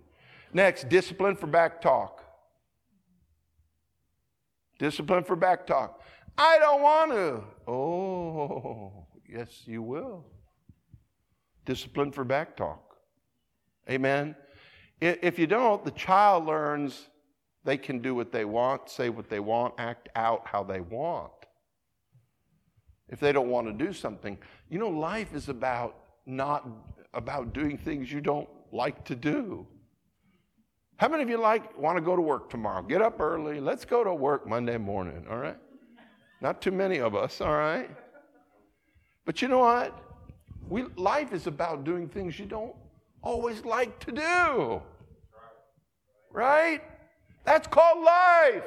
[0.53, 2.23] Next, discipline for back talk.
[4.79, 6.01] Discipline for back talk.
[6.37, 7.71] I don't want to.
[7.71, 10.25] Oh, yes, you will.
[11.65, 12.97] Discipline for back talk.
[13.89, 14.35] Amen.
[14.99, 17.09] If you don't, the child learns
[17.63, 21.31] they can do what they want, say what they want, act out how they want.
[23.11, 24.37] If they don't want to do something,
[24.69, 26.67] you know, life is about not
[27.13, 29.67] about doing things you don't like to do.
[30.95, 32.81] How many of you like want to go to work tomorrow?
[32.83, 33.59] Get up early.
[33.59, 35.57] Let's go to work Monday morning, all right?
[36.41, 37.89] Not too many of us, all right?
[39.25, 39.99] But you know what?
[40.69, 42.75] We, life is about doing things you don't
[43.21, 44.81] always like to do.
[46.31, 46.81] Right?
[47.43, 48.63] That's called life.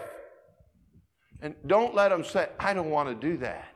[1.40, 3.73] And don't let them say, I don't want to do that.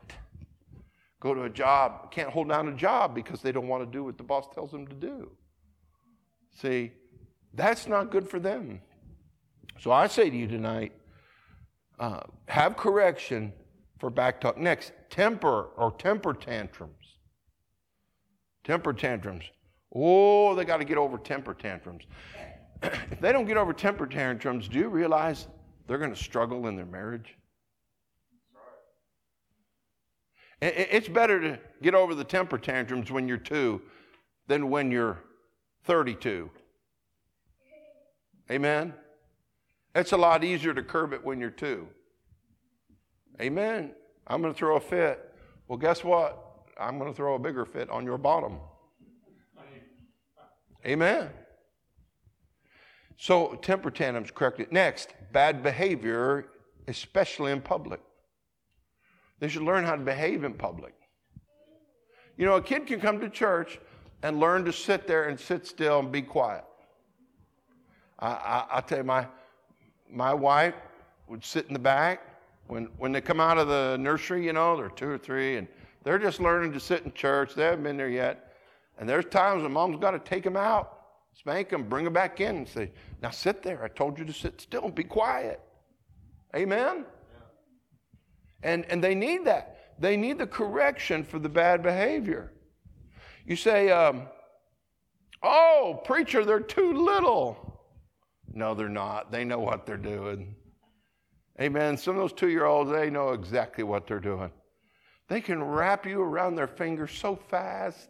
[1.20, 4.04] Go to a job, can't hold down a job because they don't want to do
[4.04, 5.30] what the boss tells them to do.
[6.60, 6.92] See,
[7.54, 8.80] that's not good for them.
[9.80, 10.92] So I say to you tonight
[11.98, 13.52] uh, have correction
[13.98, 14.58] for back talk.
[14.58, 16.92] Next, temper or temper tantrums.
[18.64, 19.44] Temper tantrums.
[19.94, 22.04] Oh, they got to get over temper tantrums.
[22.82, 25.48] if they don't get over temper tantrums, do you realize
[25.86, 27.34] they're going to struggle in their marriage?
[30.60, 33.80] It's better to get over the temper tantrums when you're two
[34.48, 35.18] than when you're
[35.84, 36.50] 32.
[38.50, 38.94] Amen?
[39.94, 41.86] It's a lot easier to curb it when you're two.
[43.40, 43.92] Amen.
[44.26, 45.32] I'm going to throw a fit.
[45.68, 46.44] Well, guess what?
[46.78, 48.58] I'm going to throw a bigger fit on your bottom.
[50.86, 51.30] Amen.
[53.16, 54.72] So, temper tantrums corrected.
[54.72, 56.46] Next, bad behavior,
[56.86, 58.00] especially in public.
[59.40, 60.94] They should learn how to behave in public.
[62.36, 63.78] You know, a kid can come to church
[64.22, 66.64] and learn to sit there and sit still and be quiet.
[68.18, 69.26] I, I, I tell you, my,
[70.10, 70.74] my wife
[71.28, 72.20] would sit in the back
[72.66, 75.66] when, when they come out of the nursery, you know, they're two or three, and
[76.04, 77.54] they're just learning to sit in church.
[77.54, 78.54] They haven't been there yet.
[78.98, 80.98] And there's times when mom's got to take them out,
[81.32, 82.90] spank them, bring them back in, and say,
[83.22, 83.82] Now sit there.
[83.84, 85.60] I told you to sit still and be quiet.
[86.54, 87.04] Amen?
[88.62, 89.94] And, and they need that.
[89.98, 92.52] They need the correction for the bad behavior.
[93.46, 94.28] You say, um,
[95.42, 97.80] Oh, preacher, they're too little.
[98.52, 99.30] No, they're not.
[99.30, 100.54] They know what they're doing.
[101.60, 101.96] Amen.
[101.96, 104.50] Some of those two year olds, they know exactly what they're doing.
[105.28, 108.08] They can wrap you around their finger so fast.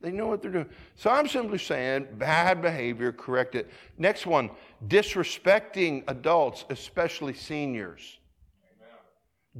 [0.00, 0.68] They know what they're doing.
[0.96, 3.70] So I'm simply saying bad behavior, correct it.
[3.96, 4.50] Next one
[4.88, 8.18] disrespecting adults, especially seniors.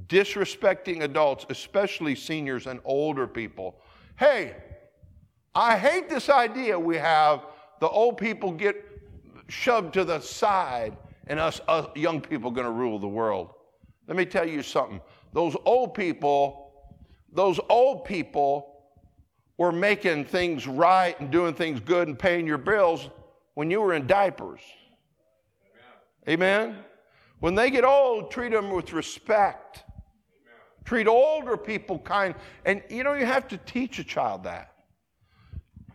[0.09, 3.81] Disrespecting adults, especially seniors and older people.
[4.19, 4.55] Hey,
[5.55, 7.47] I hate this idea we have
[7.81, 8.77] the old people get
[9.49, 13.51] shoved to the side and us, us young people going to rule the world.
[14.07, 15.01] Let me tell you something.
[15.33, 16.73] Those old people,
[17.33, 18.77] those old people
[19.59, 23.09] were making things right and doing things good and paying your bills
[23.55, 24.61] when you were in diapers.
[26.29, 26.77] Amen?
[27.41, 29.85] When they get old, treat them with respect.
[30.87, 32.35] Treat older people kind.
[32.65, 34.73] And you know, you have to teach a child that.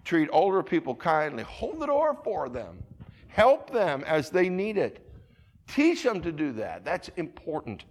[0.04, 1.44] Treat older people kindly.
[1.44, 2.84] Hold the door for them.
[3.30, 5.08] Help them as they need it.
[5.68, 6.84] Teach them to do that.
[6.84, 7.86] That's important.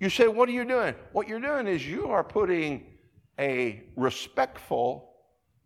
[0.00, 0.94] You say, What are you doing?
[1.12, 2.84] What you're doing is you are putting
[3.38, 5.12] a respectful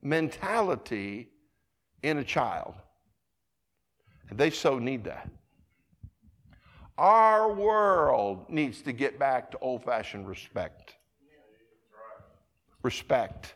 [0.03, 1.31] mentality
[2.03, 2.75] in a child.
[4.29, 5.29] And they so need that.
[6.97, 10.95] Our world needs to get back to old fashioned respect.
[12.83, 13.55] Respect,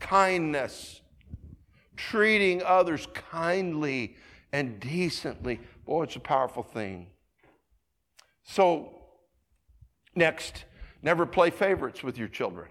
[0.00, 1.00] kindness,
[1.96, 4.16] treating others kindly
[4.52, 5.60] and decently.
[5.84, 7.08] Boy, it's a powerful thing.
[8.44, 8.94] So,
[10.14, 10.64] next,
[11.02, 12.68] never play favorites with your children.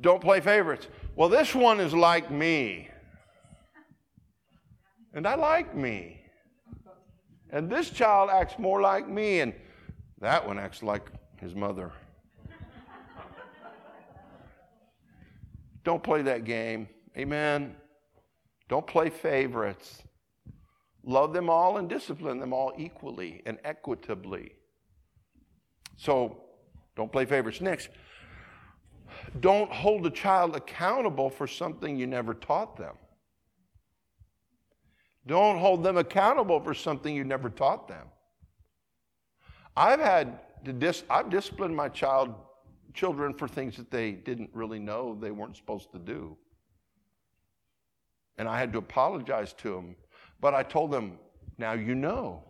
[0.00, 0.86] Don't play favorites.
[1.16, 2.88] Well, this one is like me.
[5.12, 6.19] And I like me.
[7.52, 9.52] And this child acts more like me, and
[10.20, 11.10] that one acts like
[11.40, 11.90] his mother.
[15.82, 16.88] Don't play that game.
[17.16, 17.74] Amen.
[18.68, 20.02] Don't play favorites.
[21.02, 24.52] Love them all and discipline them all equally and equitably.
[25.96, 26.44] So
[26.94, 27.60] don't play favorites.
[27.60, 27.88] Next,
[29.40, 32.94] don't hold a child accountable for something you never taught them.
[35.26, 38.06] Don't hold them accountable for something you never taught them.
[39.76, 42.34] I've had to dis- I've disciplined my child
[42.94, 46.36] children for things that they didn't really know they weren't supposed to do.
[48.36, 49.96] And I had to apologize to them
[50.40, 51.18] but I told them,
[51.58, 52.42] now you know.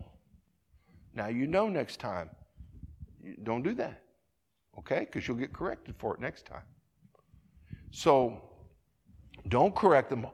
[1.13, 2.29] Now you know next time.
[3.43, 4.01] Don't do that.
[4.79, 5.01] Okay?
[5.01, 6.63] Because you'll get corrected for it next time.
[7.91, 8.41] So
[9.49, 10.25] don't correct them.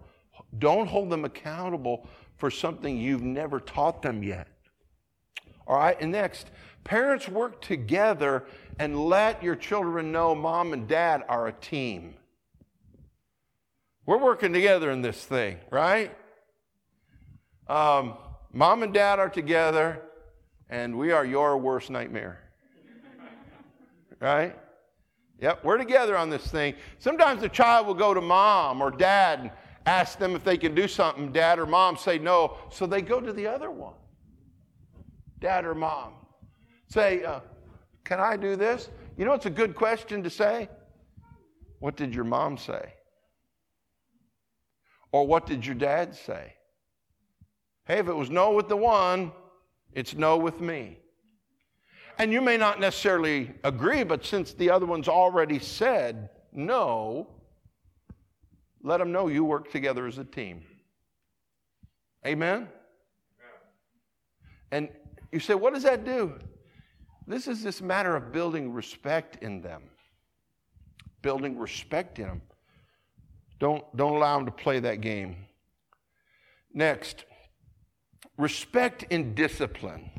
[0.60, 4.48] Don't hold them accountable for something you've never taught them yet.
[5.66, 6.00] All right?
[6.00, 6.50] And next,
[6.84, 8.46] parents work together
[8.80, 12.16] and let your children know mom and dad are a team.
[14.06, 16.16] We're working together in this thing, right?
[17.68, 18.16] Um,
[18.54, 20.02] mom and dad are together,
[20.70, 22.40] and we are your worst nightmare.
[24.22, 24.58] right?
[25.42, 26.76] Yep, we're together on this thing.
[27.00, 29.52] Sometimes the child will go to mom or dad
[29.88, 31.32] ask them if they can do something.
[31.32, 33.96] Dad or mom say no, so they go to the other one.
[35.40, 36.14] Dad or mom
[36.90, 37.40] say, uh,
[38.04, 38.90] Can I do this?
[39.18, 40.70] You know, it's a good question to say.
[41.80, 42.94] What did your mom say?
[45.12, 46.54] Or what did your dad say?
[47.86, 49.32] Hey, if it was no with the one,
[49.94, 51.00] it's no with me.
[52.20, 57.37] And you may not necessarily agree, but since the other one's already said no,
[58.84, 60.64] let them know you work together as a team.
[62.26, 62.68] Amen?
[64.72, 64.90] And
[65.32, 66.40] you say, what does that do?
[67.26, 69.84] This is this matter of building respect in them.
[71.22, 72.42] Building respect in them.
[73.60, 75.36] Don't, don't allow them to play that game.
[76.74, 77.26] Next,
[78.38, 80.12] respect in discipline.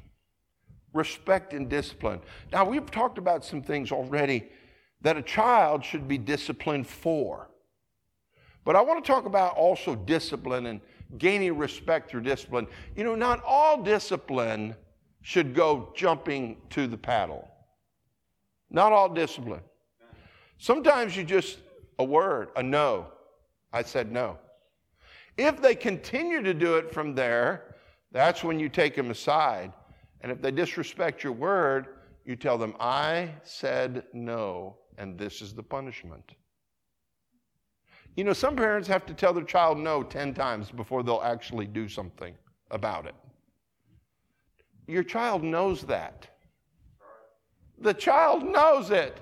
[0.93, 2.21] Respect and discipline.
[2.53, 4.49] Now, we've talked about some things already
[5.03, 7.49] that a child should be disciplined for.
[8.69, 10.83] But I want to talk about also discipline and
[11.16, 12.66] gaining respect through discipline.
[12.97, 14.77] You know, not all discipline
[15.23, 17.49] should go jumping to the paddle.
[18.69, 19.62] Not all discipline.
[20.59, 21.61] Sometimes you just,
[21.99, 23.07] a word, a no.
[23.73, 24.37] I said no.
[25.39, 27.77] If they continue to do it from there,
[28.12, 29.73] that's when you take them aside.
[30.21, 31.87] And if they disrespect your word,
[32.27, 36.33] you tell them, I said no, and this is the punishment.
[38.19, 41.66] You know, some parents have to tell their child no 10 times before they'll actually
[41.66, 42.35] do something
[42.73, 43.14] about it.
[44.89, 46.27] Your child knows that.
[47.79, 49.21] The child knows it.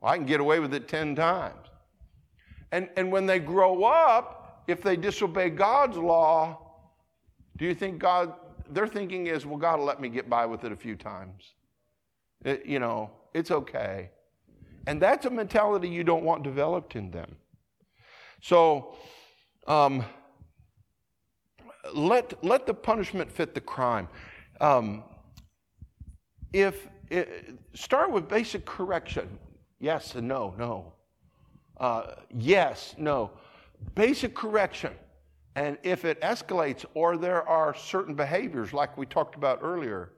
[0.00, 1.68] Well, I can get away with it 10 times.
[2.72, 6.60] And, and when they grow up, if they disobey God's law,
[7.58, 8.32] do you think God,
[8.70, 11.44] their thinking is, well, God will let me get by with it a few times.
[12.42, 14.08] It, you know, it's okay.
[14.86, 17.36] And that's a mentality you don't want developed in them.
[18.40, 18.96] So
[19.66, 20.04] um,
[21.94, 24.08] let, let the punishment fit the crime.
[24.60, 25.04] Um,
[26.52, 29.38] if it, start with basic correction
[29.80, 30.92] yes and no, no.
[31.78, 33.30] Uh, yes, no.
[33.94, 34.92] Basic correction.
[35.56, 40.12] And if it escalates or there are certain behaviors, like we talked about earlier,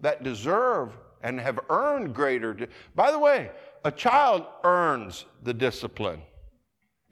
[0.00, 2.56] that deserve and have earned greater.
[2.94, 3.50] By the way,
[3.84, 6.20] a child earns the discipline.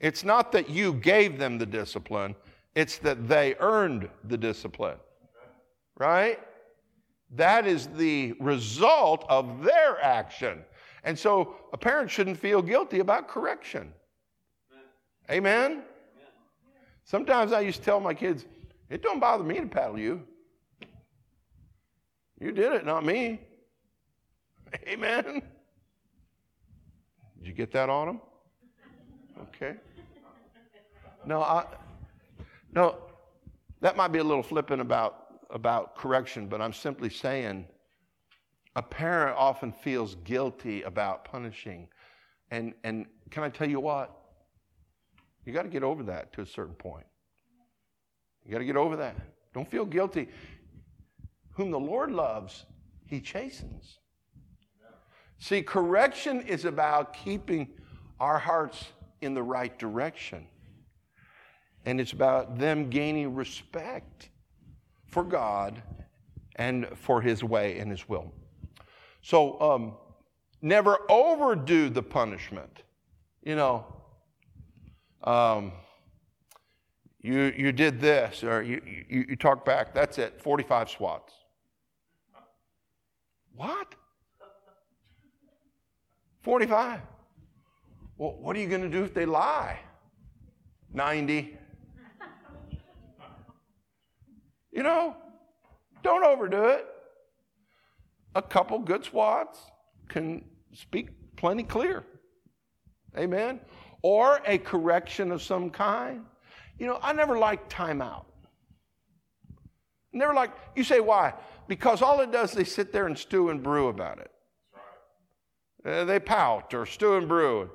[0.03, 2.35] It's not that you gave them the discipline,
[2.75, 4.97] it's that they earned the discipline.
[5.97, 6.39] Right?
[7.31, 10.65] That is the result of their action.
[11.05, 13.93] And so a parent shouldn't feel guilty about correction.
[15.31, 15.83] Amen?
[17.05, 18.43] Sometimes I used to tell my kids,
[18.89, 20.21] it don't bother me to paddle you.
[22.41, 23.39] You did it, not me.
[24.85, 25.41] Amen?
[27.37, 28.19] Did you get that them?
[29.43, 29.75] Okay.
[31.25, 31.65] No, I,
[32.73, 32.97] no,
[33.81, 37.65] that might be a little flippant about, about correction, but I'm simply saying
[38.75, 41.87] a parent often feels guilty about punishing.
[42.51, 44.15] And, and can I tell you what?
[45.45, 47.05] You got to get over that to a certain point.
[48.45, 49.15] You got to get over that.
[49.53, 50.29] Don't feel guilty.
[51.51, 52.65] Whom the Lord loves,
[53.05, 53.99] he chastens.
[55.37, 57.67] See, correction is about keeping
[58.19, 58.85] our hearts
[59.21, 60.47] in the right direction
[61.85, 64.29] and it's about them gaining respect
[65.07, 65.81] for God
[66.55, 68.31] and for His way and His will.
[69.21, 69.93] So, um,
[70.61, 72.83] never overdo the punishment.
[73.43, 73.85] You know,
[75.23, 75.71] um,
[77.21, 81.33] you, you did this, or you, you, you talk back, that's it, 45 swats.
[83.55, 83.95] What?
[86.41, 86.99] 45.
[88.17, 89.79] Well, what are you going to do if they lie?
[90.93, 91.57] 90.
[94.73, 95.15] You know,
[96.01, 96.85] don't overdo it.
[98.35, 99.59] A couple good swats
[100.09, 100.43] can
[100.73, 102.03] speak plenty clear.
[103.15, 103.59] Amen.
[104.01, 106.25] Or a correction of some kind.
[106.79, 108.25] You know, I never liked timeout.
[110.11, 111.33] Never like you say why?
[111.67, 114.31] Because all it does, they sit there and stew and brew about it.
[115.85, 117.69] Uh, they pout or stew and brew.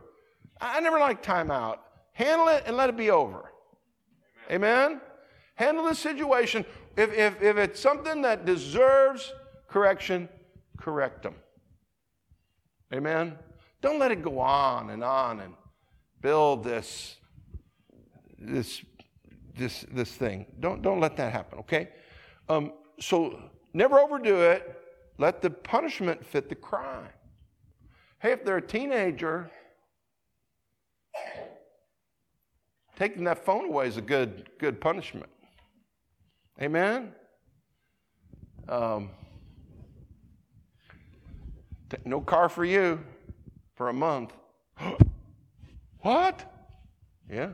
[0.61, 1.79] I never like timeout.
[2.13, 3.53] Handle it and let it be over.
[4.51, 4.93] Amen.
[4.93, 5.01] Amen?
[5.55, 6.65] Handle the situation
[6.99, 9.33] if, if, if it's something that deserves
[9.69, 10.29] correction,
[10.77, 11.35] correct them.
[12.93, 13.39] Amen?
[13.81, 15.55] Don't let it go on and on and
[16.21, 17.17] build this,
[18.37, 18.83] this,
[19.57, 20.47] this, this thing.
[20.59, 21.91] Don't, don't let that happen, okay?
[22.49, 23.39] Um, so
[23.73, 24.75] never overdo it.
[25.19, 27.11] Let the punishment fit the crime.
[28.21, 29.51] Hey, if they're a teenager,
[32.97, 35.31] taking that phone away is a good, good punishment.
[36.61, 37.13] Amen?
[38.69, 39.11] Um,
[42.05, 43.01] no car for you
[43.77, 44.33] for a month.
[46.01, 46.53] what?
[47.31, 47.51] Yeah.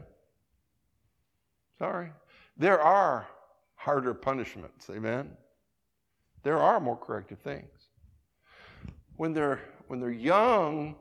[1.79, 2.11] Sorry.
[2.57, 3.27] There are
[3.75, 4.89] harder punishments.
[4.91, 5.31] Amen?
[6.43, 7.69] There are more corrective things.
[9.17, 10.97] When they're, when they're young,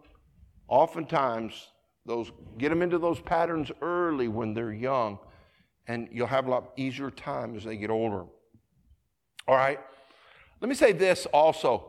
[0.68, 1.70] oftentimes
[2.06, 5.20] those get them into those patterns early when they're young
[5.88, 8.26] and you'll have a lot easier time as they get older.
[9.48, 9.80] All right?
[10.62, 11.86] Let me say this also.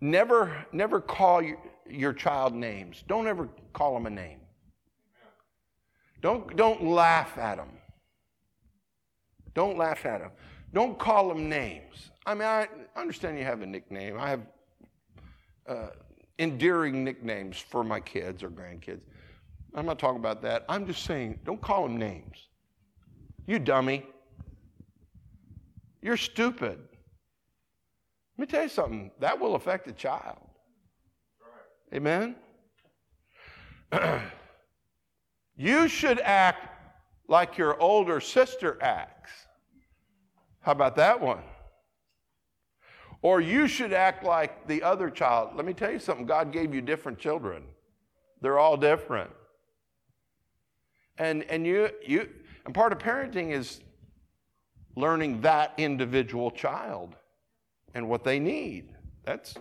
[0.00, 3.04] Never, never call your, your child names.
[3.06, 4.40] Don't ever call them a name.
[6.20, 7.68] Don't, don't laugh at them.
[9.54, 10.30] Don't laugh at them.
[10.72, 12.10] Don't call them names.
[12.26, 14.18] I mean, I understand you have a nickname.
[14.18, 14.40] I have
[15.68, 15.88] uh,
[16.38, 19.02] endearing nicknames for my kids or grandkids.
[19.74, 20.64] I'm not talking about that.
[20.68, 22.48] I'm just saying, don't call them names.
[23.46, 24.04] You dummy.
[26.00, 26.78] You're stupid.
[28.36, 29.10] Let me tell you something.
[29.20, 30.38] That will affect a child.
[31.94, 32.36] Amen?
[35.56, 36.68] you should act
[37.28, 39.30] like your older sister acts.
[40.60, 41.42] How about that one?
[43.22, 45.50] Or you should act like the other child.
[45.54, 47.62] Let me tell you something God gave you different children,
[48.40, 49.30] they're all different.
[51.16, 52.28] And, and you, you,
[52.64, 53.80] and part of parenting is
[54.96, 57.16] learning that individual child
[57.94, 58.94] and what they need.
[59.24, 59.54] That's,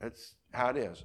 [0.00, 1.04] that's how it is.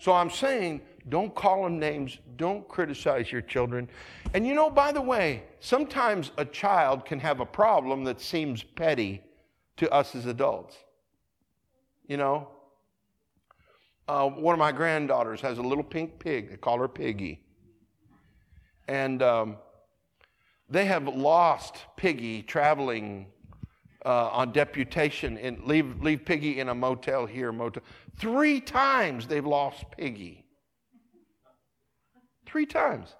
[0.00, 3.88] So I'm saying don't call them names, don't criticize your children.
[4.34, 8.62] And you know, by the way, sometimes a child can have a problem that seems
[8.62, 9.22] petty
[9.78, 10.76] to us as adults.
[12.06, 12.48] You know,
[14.06, 16.50] uh, one of my granddaughters has a little pink pig.
[16.50, 17.42] They call her Piggy.
[18.86, 19.56] And um,
[20.68, 23.26] they have lost Piggy traveling
[24.04, 27.82] uh, on deputation and leave, leave Piggy in a motel here, motel.
[28.18, 30.44] Three times they've lost Piggy.
[32.46, 33.14] Three times.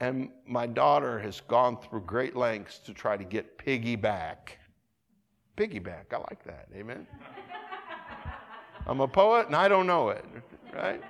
[0.00, 4.58] And my daughter has gone through great lengths to try to get Piggy back.
[5.56, 6.68] Piggy back, I like that.
[6.74, 7.06] Amen.
[8.86, 10.24] I'm a poet and I don't know it,
[10.74, 11.00] right?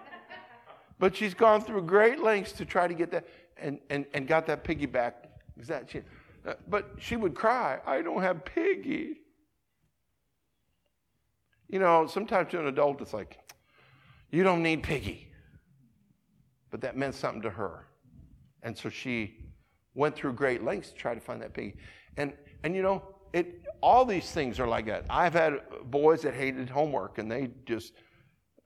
[0.98, 3.26] But she's gone through great lengths to try to get that
[3.56, 5.31] and, and, and got that piggy back.
[5.58, 6.00] Is that she,
[6.46, 9.18] uh, but she would cry, I don't have piggy.
[11.68, 13.38] You know, sometimes to an adult, it's like,
[14.30, 15.28] you don't need piggy.
[16.70, 17.86] But that meant something to her.
[18.62, 19.36] And so she
[19.94, 21.76] went through great lengths to try to find that piggy.
[22.16, 22.32] And,
[22.62, 25.04] and you know, it, all these things are like that.
[25.10, 27.92] I've had boys that hated homework and they just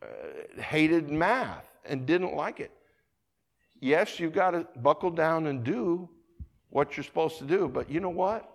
[0.03, 2.73] uh, hated math and didn't like it.
[3.81, 6.09] Yes, you've got to buckle down and do
[6.77, 8.47] what you're supposed to do, but you know what?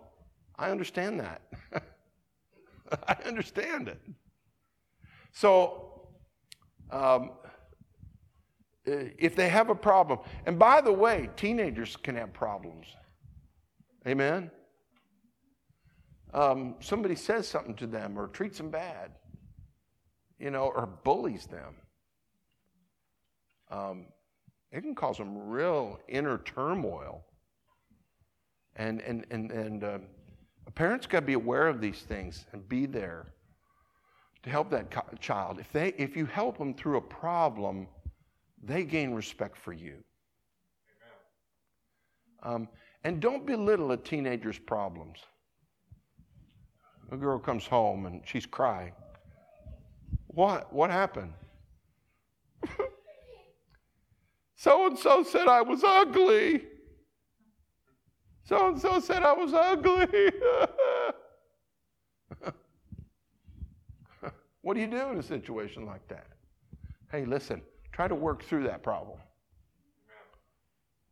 [0.55, 1.41] I understand that.
[3.07, 3.99] I understand it.
[5.31, 6.07] So,
[6.91, 7.31] um,
[8.85, 12.85] if they have a problem, and by the way, teenagers can have problems.
[14.05, 14.51] Amen?
[16.33, 19.13] um, somebody says something to them or treats them bad,
[20.39, 21.75] you know, or bullies them,
[23.71, 24.05] um,
[24.71, 27.25] it can cause them real inner turmoil.
[28.75, 29.97] And, and, and, and uh,
[30.75, 33.33] parents got to be aware of these things and be there
[34.43, 35.59] to help that co- child.
[35.59, 37.87] If, they, if you help them through a problem,
[38.63, 39.95] they gain respect for you.
[42.43, 42.67] Um,
[43.03, 45.19] and don't belittle a teenager's problems.
[47.11, 48.93] A girl comes home and she's crying.
[50.27, 50.71] What?
[50.73, 51.33] What happened?
[54.61, 56.61] So and so said I was ugly.
[58.51, 60.29] So and so said I was ugly.
[64.61, 66.27] what do you do in a situation like that?
[67.13, 67.61] Hey, listen,
[67.93, 69.19] try to work through that problem.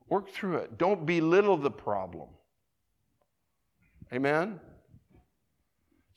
[0.10, 0.78] Work through it.
[0.78, 2.28] Don't belittle the problem.
[4.12, 4.60] Amen?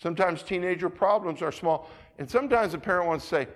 [0.02, 1.88] Sometimes teenager problems are small.
[2.18, 3.46] And sometimes a parent wants to say,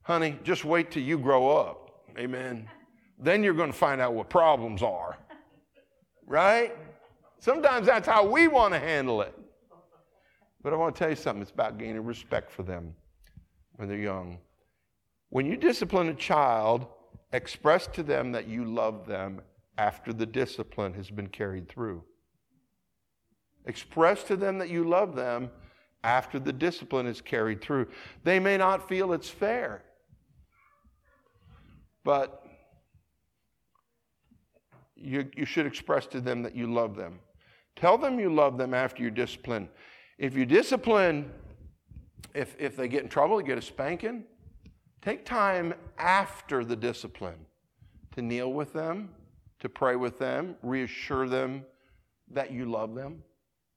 [0.00, 2.06] honey, just wait till you grow up.
[2.16, 2.70] Amen.
[3.18, 5.18] Then you're going to find out what problems are.
[6.26, 6.74] Right?
[7.42, 9.36] Sometimes that's how we want to handle it.
[10.62, 12.94] But I want to tell you something it's about gaining respect for them
[13.72, 14.38] when they're young.
[15.30, 16.86] When you discipline a child,
[17.32, 19.40] express to them that you love them
[19.76, 22.04] after the discipline has been carried through.
[23.66, 25.50] Express to them that you love them
[26.04, 27.88] after the discipline is carried through.
[28.22, 29.82] They may not feel it's fair,
[32.04, 32.46] but
[34.94, 37.18] you, you should express to them that you love them.
[37.82, 39.68] Tell them you love them after you discipline.
[40.16, 41.32] If you discipline,
[42.32, 44.22] if, if they get in trouble, get a spanking,
[45.00, 47.44] take time after the discipline
[48.14, 49.08] to kneel with them,
[49.58, 51.64] to pray with them, reassure them
[52.30, 53.24] that you love them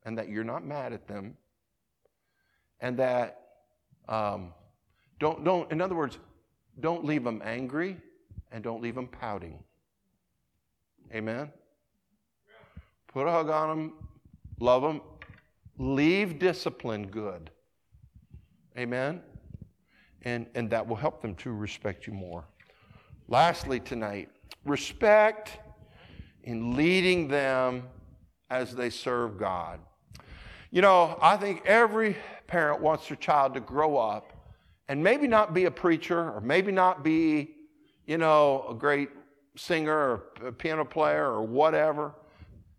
[0.03, 1.35] and that you're not mad at them
[2.81, 3.41] and that
[4.07, 4.53] um,
[5.17, 6.19] don't, don't, in other words,
[6.79, 7.97] don't leave them angry
[8.51, 9.63] and don't leave them pouting.
[11.11, 11.51] Amen?
[13.15, 13.93] Put a hug on them,
[14.59, 14.99] love them,
[15.77, 17.49] leave discipline good.
[18.77, 19.21] Amen?
[20.23, 22.43] And, and that will help them to respect you more.
[23.29, 24.27] Lastly, tonight,
[24.65, 25.59] respect
[26.43, 27.83] in leading them
[28.49, 29.79] as they serve God.
[30.71, 34.33] You know, I think every parent wants their child to grow up
[34.89, 37.55] and maybe not be a preacher or maybe not be,
[38.07, 39.07] you know, a great
[39.55, 42.13] singer or a piano player or whatever.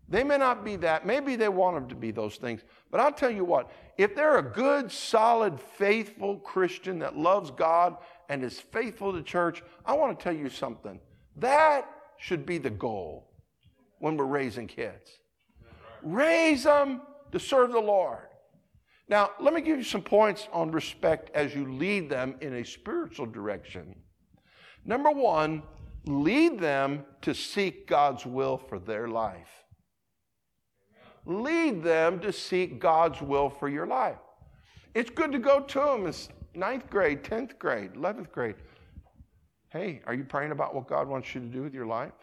[0.09, 1.05] They may not be that.
[1.05, 2.61] Maybe they want them to be those things.
[2.91, 7.97] But I'll tell you what, if they're a good, solid, faithful Christian that loves God
[8.29, 10.99] and is faithful to church, I want to tell you something.
[11.35, 13.31] That should be the goal
[13.99, 15.19] when we're raising kids.
[16.01, 17.01] Raise them
[17.31, 18.19] to serve the Lord.
[19.09, 22.65] Now, let me give you some points on respect as you lead them in a
[22.65, 23.95] spiritual direction.
[24.85, 25.63] Number one,
[26.05, 29.65] lead them to seek God's will for their life.
[31.27, 34.15] Lead them to seek God's will for your life.
[34.93, 36.13] It's good to go to them in
[36.57, 38.55] ninth grade, 10th grade, 11th grade.
[39.69, 42.13] Hey, are you praying about what God wants you to do with your life?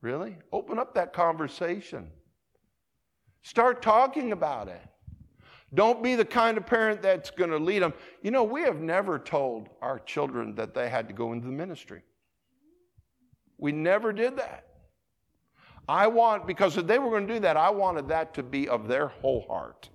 [0.00, 0.36] Really?
[0.52, 2.08] Open up that conversation.
[3.42, 4.80] Start talking about it.
[5.74, 7.94] Don't be the kind of parent that's going to lead them.
[8.22, 11.52] You know, we have never told our children that they had to go into the
[11.52, 12.02] ministry.
[13.58, 14.66] We never did that.
[15.88, 18.68] I want, because if they were going to do that, I wanted that to be
[18.68, 19.88] of their whole heart.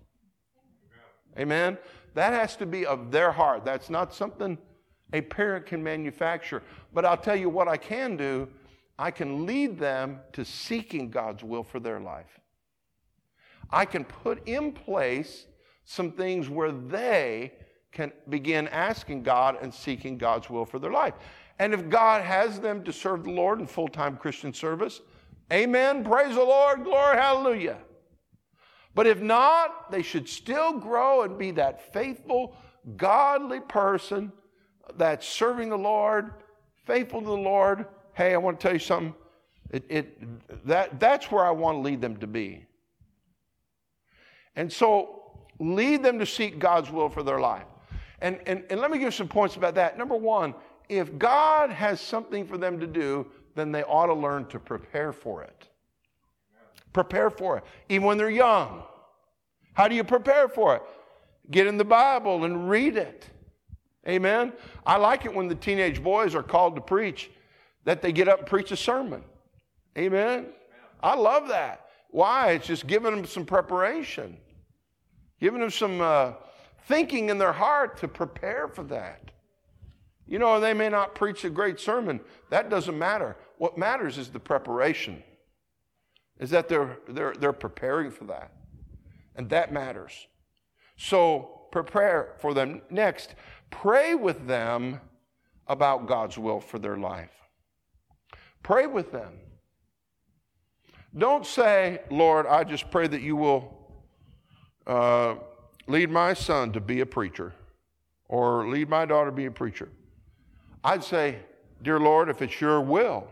[1.39, 1.77] Amen?
[2.13, 3.63] That has to be of their heart.
[3.63, 4.57] That's not something
[5.13, 6.63] a parent can manufacture.
[6.93, 8.47] But I'll tell you what I can do
[8.99, 12.39] I can lead them to seeking God's will for their life.
[13.69, 15.45] I can put in place
[15.85, 17.53] some things where they
[17.91, 21.13] can begin asking God and seeking God's will for their life.
[21.59, 25.01] And if God has them to serve the Lord in full time Christian service,
[25.51, 27.77] amen, praise the Lord, glory, hallelujah.
[28.95, 32.55] But if not, they should still grow and be that faithful,
[32.95, 34.31] godly person
[34.95, 36.31] that's serving the Lord,
[36.85, 37.85] faithful to the Lord.
[38.13, 39.13] Hey, I want to tell you something.
[39.69, 42.65] It, it, that, that's where I want to lead them to be.
[44.55, 45.21] And so
[45.59, 47.65] lead them to seek God's will for their life.
[48.21, 49.97] And, and, and let me give some points about that.
[49.97, 50.55] Number one,
[50.89, 53.27] if God has something for them to do,
[53.57, 55.67] then they ought to learn to prepare for it.
[56.93, 58.83] Prepare for it, even when they're young.
[59.73, 60.81] How do you prepare for it?
[61.51, 63.29] Get in the Bible and read it.
[64.07, 64.53] Amen.
[64.85, 67.29] I like it when the teenage boys are called to preach
[67.83, 69.23] that they get up and preach a sermon.
[69.97, 70.47] Amen.
[71.01, 71.87] I love that.
[72.09, 72.51] Why?
[72.51, 74.37] It's just giving them some preparation
[75.39, 76.33] giving them some uh,
[76.87, 79.31] thinking in their heart to prepare for that.
[80.25, 82.19] You know, they may not preach a great sermon.
[82.49, 83.37] That doesn't matter.
[83.57, 85.23] What matters is the preparation,
[86.39, 88.51] is that they're, they're, they're preparing for that.
[89.35, 90.27] And that matters.
[90.97, 92.81] So prepare for them.
[92.89, 93.35] Next,
[93.69, 94.99] pray with them
[95.67, 97.31] about God's will for their life.
[98.63, 99.33] Pray with them.
[101.17, 103.73] Don't say, Lord, I just pray that you will
[104.85, 105.35] uh,
[105.87, 107.53] lead my son to be a preacher
[108.27, 109.89] or lead my daughter to be a preacher.
[110.83, 111.39] I'd say,
[111.81, 113.27] Dear Lord, if it's your will,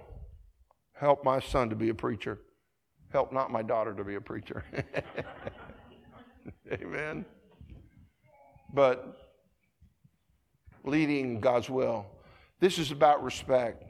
[0.96, 2.40] help my son to be a preacher.
[3.12, 4.64] Help not my daughter to be a preacher.
[6.72, 7.26] Amen.
[8.74, 9.18] But
[10.84, 12.06] leading God's will.
[12.60, 13.84] This is about respect.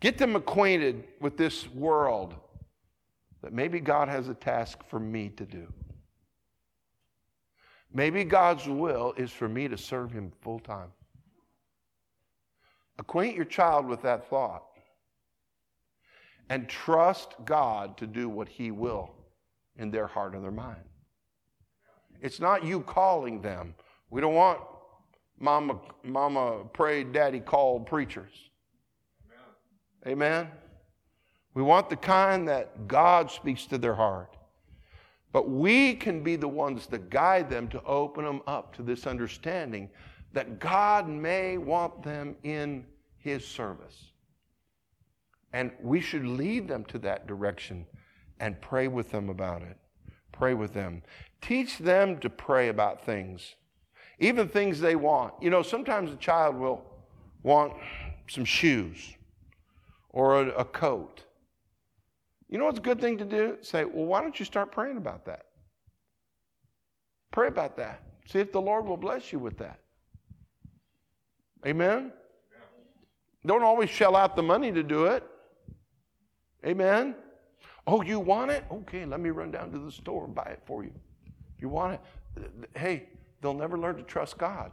[0.00, 2.34] Get them acquainted with this world
[3.42, 5.72] that maybe God has a task for me to do.
[7.92, 10.92] Maybe God's will is for me to serve Him full time.
[12.98, 14.67] Acquaint your child with that thought
[16.48, 19.10] and trust God to do what He will
[19.76, 20.82] in their heart and their mind.
[22.20, 23.74] It's not you calling them.
[24.10, 24.60] We don't want
[25.38, 28.32] mama, mama prayed, daddy called preachers.
[30.06, 30.12] Amen.
[30.12, 30.48] Amen.
[31.54, 34.36] We want the kind that God speaks to their heart.
[35.32, 39.06] But we can be the ones that guide them to open them up to this
[39.06, 39.90] understanding
[40.32, 42.86] that God may want them in
[43.18, 44.12] His service.
[45.52, 47.86] And we should lead them to that direction
[48.40, 49.76] and pray with them about it.
[50.32, 51.02] Pray with them.
[51.40, 53.54] Teach them to pray about things,
[54.18, 55.34] even things they want.
[55.40, 56.84] You know, sometimes a child will
[57.42, 57.72] want
[58.28, 59.14] some shoes
[60.10, 61.24] or a, a coat
[62.48, 63.58] you know what's a good thing to do?
[63.60, 65.42] Say, well, why don't you start praying about that?
[67.30, 68.02] Pray about that.
[68.26, 69.80] See if the Lord will bless you with that.
[71.66, 72.12] Amen?
[73.46, 75.22] Don't always shell out the money to do it.
[76.66, 77.14] Amen?
[77.86, 78.64] Oh, you want it?
[78.70, 80.92] Okay, let me run down to the store and buy it for you.
[81.58, 82.50] You want it?
[82.76, 83.08] Hey,
[83.40, 84.72] they'll never learn to trust God.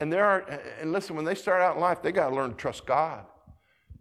[0.00, 0.40] And there are,
[0.80, 3.24] and listen, when they start out in life, they got to learn to trust God.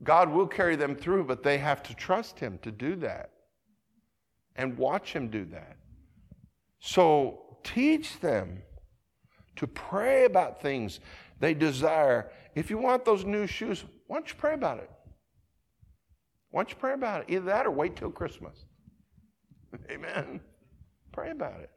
[0.03, 3.31] God will carry them through, but they have to trust Him to do that
[4.55, 5.77] and watch Him do that.
[6.79, 8.61] So teach them
[9.55, 10.99] to pray about things
[11.39, 12.29] they desire.
[12.53, 14.91] If you want those new shoes, why don't you pray about it?
[16.51, 17.33] Why don't you pray about it?
[17.33, 18.65] Either that or wait till Christmas.
[19.91, 20.39] Amen.
[21.11, 21.71] Pray about it.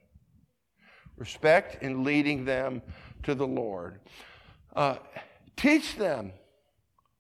[1.17, 2.83] Respect in leading them
[3.25, 4.01] to the Lord.
[4.75, 4.97] Uh,
[5.57, 6.33] teach them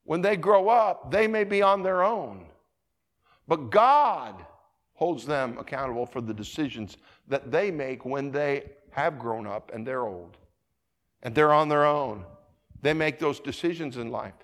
[0.05, 2.47] when they grow up, they may be on their own,
[3.47, 4.45] but God
[4.95, 6.97] holds them accountable for the decisions
[7.29, 10.37] that they make when they have grown up and they're old
[11.23, 12.25] and they're on their own.
[12.83, 14.35] They make those decisions in life.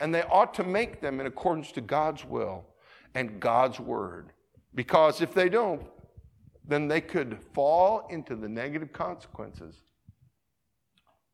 [0.00, 2.64] And they ought to make them in accordance to God's will
[3.14, 4.32] and God's word.
[4.74, 5.82] Because if they don't,
[6.66, 9.76] then they could fall into the negative consequences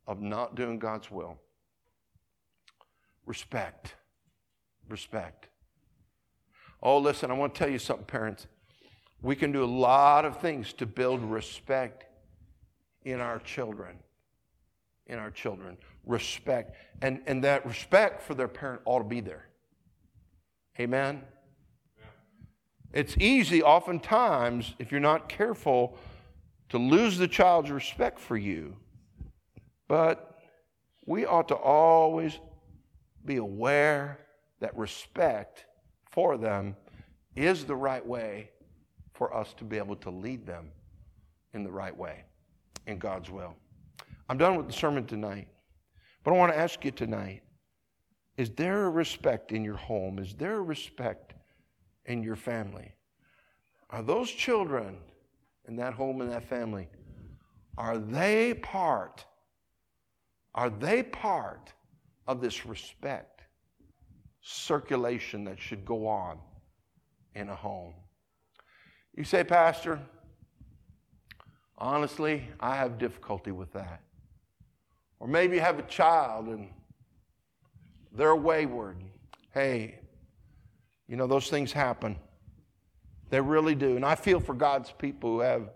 [0.07, 1.39] of not doing God's will.
[3.27, 3.95] Respect.
[4.89, 5.49] Respect.
[6.83, 8.47] Oh, listen, I want to tell you something, parents.
[9.23, 12.07] We can do a lot of things to build respect
[13.05, 13.99] in our children.
[15.07, 15.77] In our children.
[16.07, 16.77] Respect.
[17.03, 19.47] And, and that respect for their parent ought to be there.
[20.79, 21.23] Amen?
[22.93, 25.97] It's easy, oftentimes, if you're not careful,
[26.71, 28.77] to lose the child's respect for you.
[29.87, 30.39] But
[31.07, 32.39] we ought to always
[33.25, 34.19] be aware
[34.61, 35.67] that respect
[36.11, 36.77] for them
[37.37, 38.51] is the right way
[39.15, 40.71] for us to be able to lead them
[41.53, 42.25] in the right way,
[42.87, 43.55] in God's will.
[44.29, 45.49] I'm done with the sermon tonight,
[46.25, 47.43] but I want to ask you tonight
[48.37, 50.19] is there a respect in your home?
[50.19, 51.35] Is there a respect
[52.07, 52.95] in your family?
[53.91, 54.97] Are those children
[55.71, 56.89] in that home and that family,
[57.79, 59.25] are they part?
[60.55, 61.73] Are they part
[62.27, 63.43] of this respect
[64.43, 66.39] circulation that should go on
[67.35, 67.95] in a home?
[69.15, 70.01] You say, Pastor,
[71.79, 74.01] honestly, I have difficulty with that.
[75.21, 76.71] Or maybe you have a child and
[78.11, 78.97] they're wayward.
[79.53, 80.01] Hey,
[81.07, 82.17] you know, those things happen.
[83.29, 83.97] They really do.
[83.97, 85.71] And I feel for God's people who have,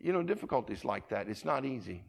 [0.00, 1.28] you know, difficulties like that.
[1.28, 2.04] It's not easy.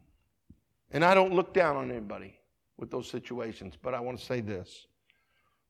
[0.90, 2.38] And I don't look down on anybody
[2.78, 4.86] with those situations, but I want to say this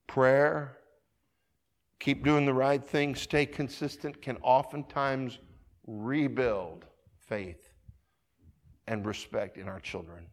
[0.06, 0.78] prayer,
[1.98, 5.38] keep doing the right thing, stay consistent, can oftentimes
[5.86, 6.84] rebuild
[7.18, 7.70] faith
[8.86, 10.26] and respect in our children.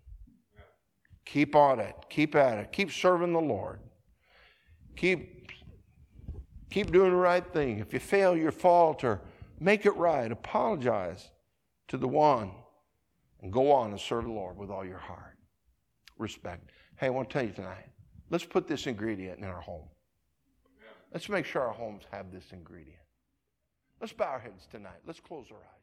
[1.25, 1.95] Keep on it.
[2.09, 2.71] Keep at it.
[2.71, 3.79] Keep serving the Lord.
[4.95, 5.41] Keep
[6.71, 7.79] Keep doing the right thing.
[7.79, 9.19] If you fail, you falter,
[9.59, 10.31] make it right.
[10.31, 11.29] Apologize
[11.89, 12.51] to the one
[13.41, 15.37] and go on and serve the Lord with all your heart.
[16.17, 16.71] Respect.
[16.95, 17.89] Hey, I want to tell you tonight,
[18.29, 19.89] let's put this ingredient in our home.
[21.11, 22.95] Let's make sure our homes have this ingredient.
[23.99, 25.01] Let's bow our heads tonight.
[25.05, 25.80] Let's close our eyes.